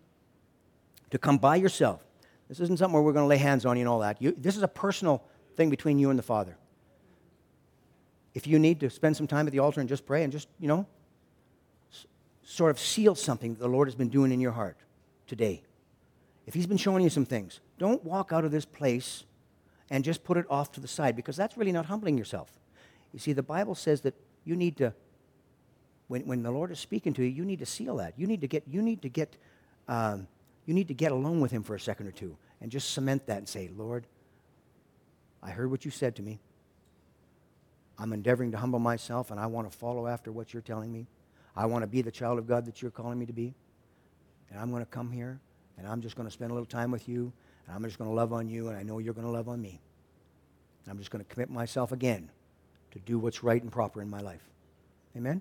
[1.11, 2.05] to come by yourself,
[2.47, 4.21] this isn't something where we're going to lay hands on you and all that.
[4.21, 5.23] You, this is a personal
[5.55, 6.57] thing between you and the Father.
[8.33, 10.47] If you need to spend some time at the altar and just pray and just,
[10.59, 10.85] you know,
[11.91, 12.05] s-
[12.43, 14.77] sort of seal something that the Lord has been doing in your heart
[15.27, 15.63] today,
[16.45, 19.23] if He's been showing you some things, don't walk out of this place
[19.89, 22.51] and just put it off to the side because that's really not humbling yourself.
[23.13, 24.13] You see, the Bible says that
[24.45, 24.93] you need to,
[26.07, 28.13] when, when the Lord is speaking to you, you need to seal that.
[28.17, 29.35] You need to get, you need to get,
[29.87, 30.27] um,
[30.65, 33.25] you need to get alone with Him for a second or two and just cement
[33.27, 34.05] that and say, Lord,
[35.41, 36.39] I heard what you said to me.
[37.97, 41.07] I'm endeavoring to humble myself and I want to follow after what you're telling me.
[41.55, 43.53] I want to be the child of God that you're calling me to be.
[44.49, 45.39] And I'm going to come here
[45.77, 47.33] and I'm just going to spend a little time with you
[47.69, 49.47] and I'm just going to love on you, and I know you're going to love
[49.47, 49.79] on me.
[50.89, 52.31] I'm just going to commit myself again
[52.91, 54.41] to do what's right and proper in my life.
[55.15, 55.39] Amen?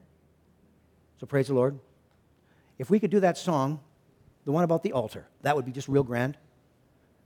[1.19, 1.79] So praise the Lord.
[2.79, 3.81] If we could do that song,
[4.45, 6.37] the one about the altar, that would be just real grand.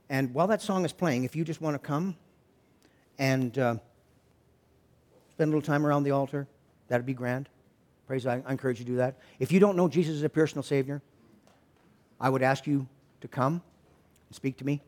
[0.09, 2.15] And while that song is playing, if you just want to come
[3.19, 3.75] and uh,
[5.31, 6.47] spend a little time around the altar,
[6.87, 7.49] that'd be grand.
[8.07, 9.19] Praise I, I encourage you to do that.
[9.37, 11.01] If you don't know Jesus as a personal Savior,
[12.21, 12.87] I would ask you
[13.19, 13.61] to come
[14.29, 14.81] and speak to me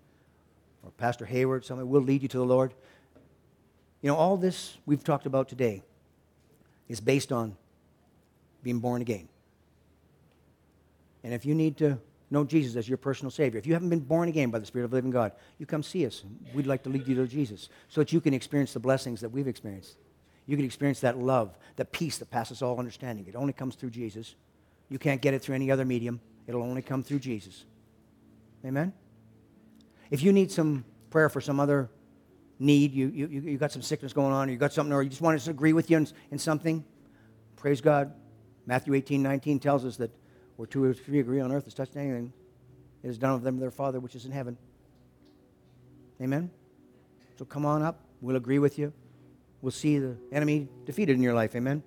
[0.86, 2.74] or Pastor Hayward, somebody will lead you to the Lord.
[4.02, 5.82] You know, all this we've talked about today
[6.88, 7.58] is based on
[8.62, 9.28] being born again.
[11.24, 11.98] And if you need to
[12.30, 14.86] know Jesus as your personal Savior, if you haven't been born again by the Spirit
[14.86, 16.24] of the living God, you come see us.
[16.54, 19.30] We'd like to lead you to Jesus so that you can experience the blessings that
[19.30, 19.98] we've experienced.
[20.46, 23.26] You can experience that love, that peace that passes all understanding.
[23.28, 24.36] It only comes through Jesus.
[24.90, 27.66] You can't get it through any other medium, it'll only come through Jesus.
[28.64, 28.94] Amen?
[30.12, 31.90] If you need some prayer for some other
[32.60, 35.10] need, you, you, you got some sickness going on, or you got something, or you
[35.10, 36.84] just want us to agree with you in, in something,
[37.56, 38.14] praise God.
[38.66, 40.12] Matthew 18, 19 tells us that
[40.56, 42.34] where two or three agree on earth is touched anything,
[43.04, 44.58] it is done of them their Father which is in heaven.
[46.22, 46.50] Amen?
[47.38, 48.00] So come on up.
[48.22, 48.94] We'll agree with you.
[49.62, 51.56] We'll see the enemy defeated in your life.
[51.56, 51.84] Amen?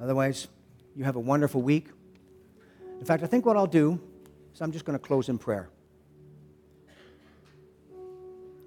[0.00, 0.48] Otherwise,
[0.94, 1.88] you have a wonderful week.
[2.98, 4.00] In fact, I think what I'll do
[4.54, 5.70] is I'm just going to close in prayer.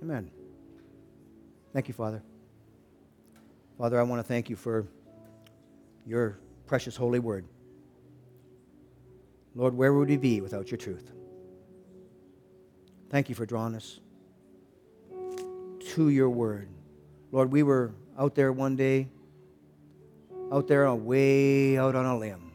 [0.06, 0.30] Amen.
[1.74, 2.22] Thank you, Father.
[3.76, 4.86] Father, I want to thank you for
[6.06, 6.38] your
[6.68, 7.48] precious holy word.
[9.56, 11.12] Lord, where would we be without your truth?
[13.10, 14.00] Thank you for drawing us
[15.96, 16.70] to your word.
[17.32, 19.08] Lord, we were out there one day,
[20.52, 22.52] out there uh, way out on a limb,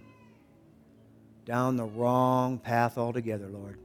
[1.47, 3.81] down the wrong path altogether, Lord.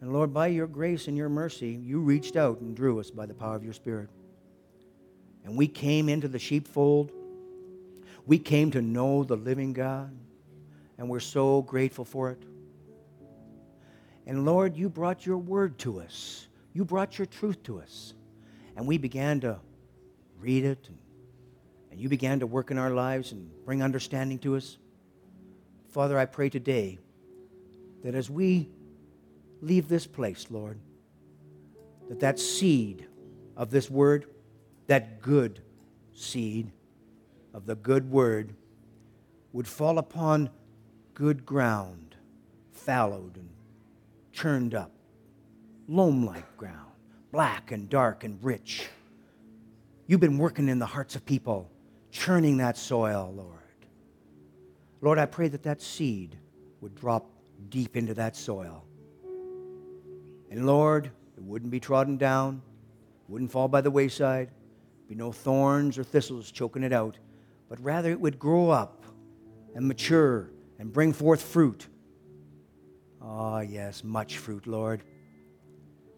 [0.00, 3.26] And Lord, by your grace and your mercy, you reached out and drew us by
[3.26, 4.08] the power of your Spirit.
[5.44, 7.12] And we came into the sheepfold.
[8.26, 10.10] We came to know the living God.
[10.96, 12.42] And we're so grateful for it.
[14.26, 16.46] And Lord, you brought your word to us.
[16.72, 18.14] You brought your truth to us.
[18.76, 19.58] And we began to
[20.38, 20.88] read it.
[20.88, 20.98] And,
[21.90, 24.78] and you began to work in our lives and bring understanding to us.
[25.88, 26.98] Father, I pray today
[28.04, 28.68] that as we
[29.60, 30.78] leave this place, Lord,
[32.08, 33.06] that that seed
[33.56, 34.26] of this word,
[34.86, 35.62] that good
[36.14, 36.70] seed
[37.54, 38.54] of the good word,
[39.52, 40.50] would fall upon
[41.14, 42.14] good ground,
[42.72, 43.48] fallowed and
[44.32, 44.92] churned up,
[45.88, 46.92] loam like ground,
[47.32, 48.88] black and dark and rich.
[50.06, 51.70] You've been working in the hearts of people,
[52.10, 53.56] churning that soil, Lord.
[55.00, 56.36] Lord, I pray that that seed
[56.80, 57.28] would drop
[57.68, 58.84] deep into that soil.
[60.50, 62.60] And Lord, it wouldn't be trodden down,
[63.28, 64.50] wouldn't fall by the wayside,
[65.08, 67.18] be no thorns or thistles choking it out,
[67.68, 69.04] but rather it would grow up
[69.74, 71.86] and mature and bring forth fruit.
[73.22, 75.02] Ah, oh, yes, much fruit, Lord.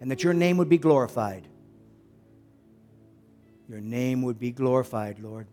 [0.01, 1.47] And that your name would be glorified.
[3.68, 5.47] Your name would be glorified, Lord.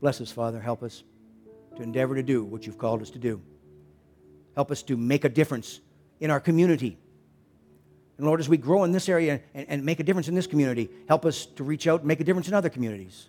[0.00, 0.60] Bless us, Father.
[0.60, 1.04] Help us
[1.76, 3.40] to endeavor to do what you've called us to do.
[4.54, 5.80] Help us to make a difference
[6.20, 6.98] in our community.
[8.16, 10.46] And Lord, as we grow in this area and, and make a difference in this
[10.46, 13.28] community, help us to reach out and make a difference in other communities.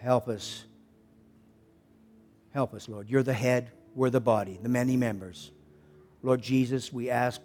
[0.00, 0.64] Help us.
[2.52, 3.08] Help us, Lord.
[3.08, 5.52] You're the head, we're the body, the many members.
[6.22, 7.40] Lord Jesus, we ask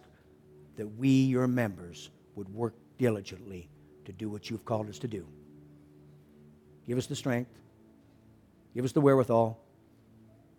[0.75, 3.69] that we, your members, would work diligently
[4.05, 5.25] to do what you've called us to do.
[6.87, 7.51] Give us the strength,
[8.73, 9.59] give us the wherewithal,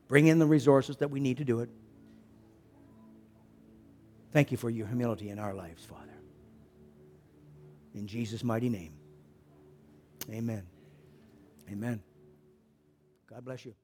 [0.09, 1.69] bring in the resources that we need to do it.
[4.33, 6.05] Thank you for your humility in our lives, Father.
[7.95, 8.93] In Jesus' mighty name,
[10.31, 10.67] amen.
[11.71, 12.03] Amen.
[13.29, 13.75] God bless you.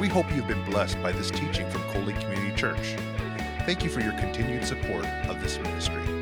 [0.00, 2.96] We hope you've been blessed by this teaching from Coley Community Church.
[3.66, 6.21] Thank you for your continued support of this ministry.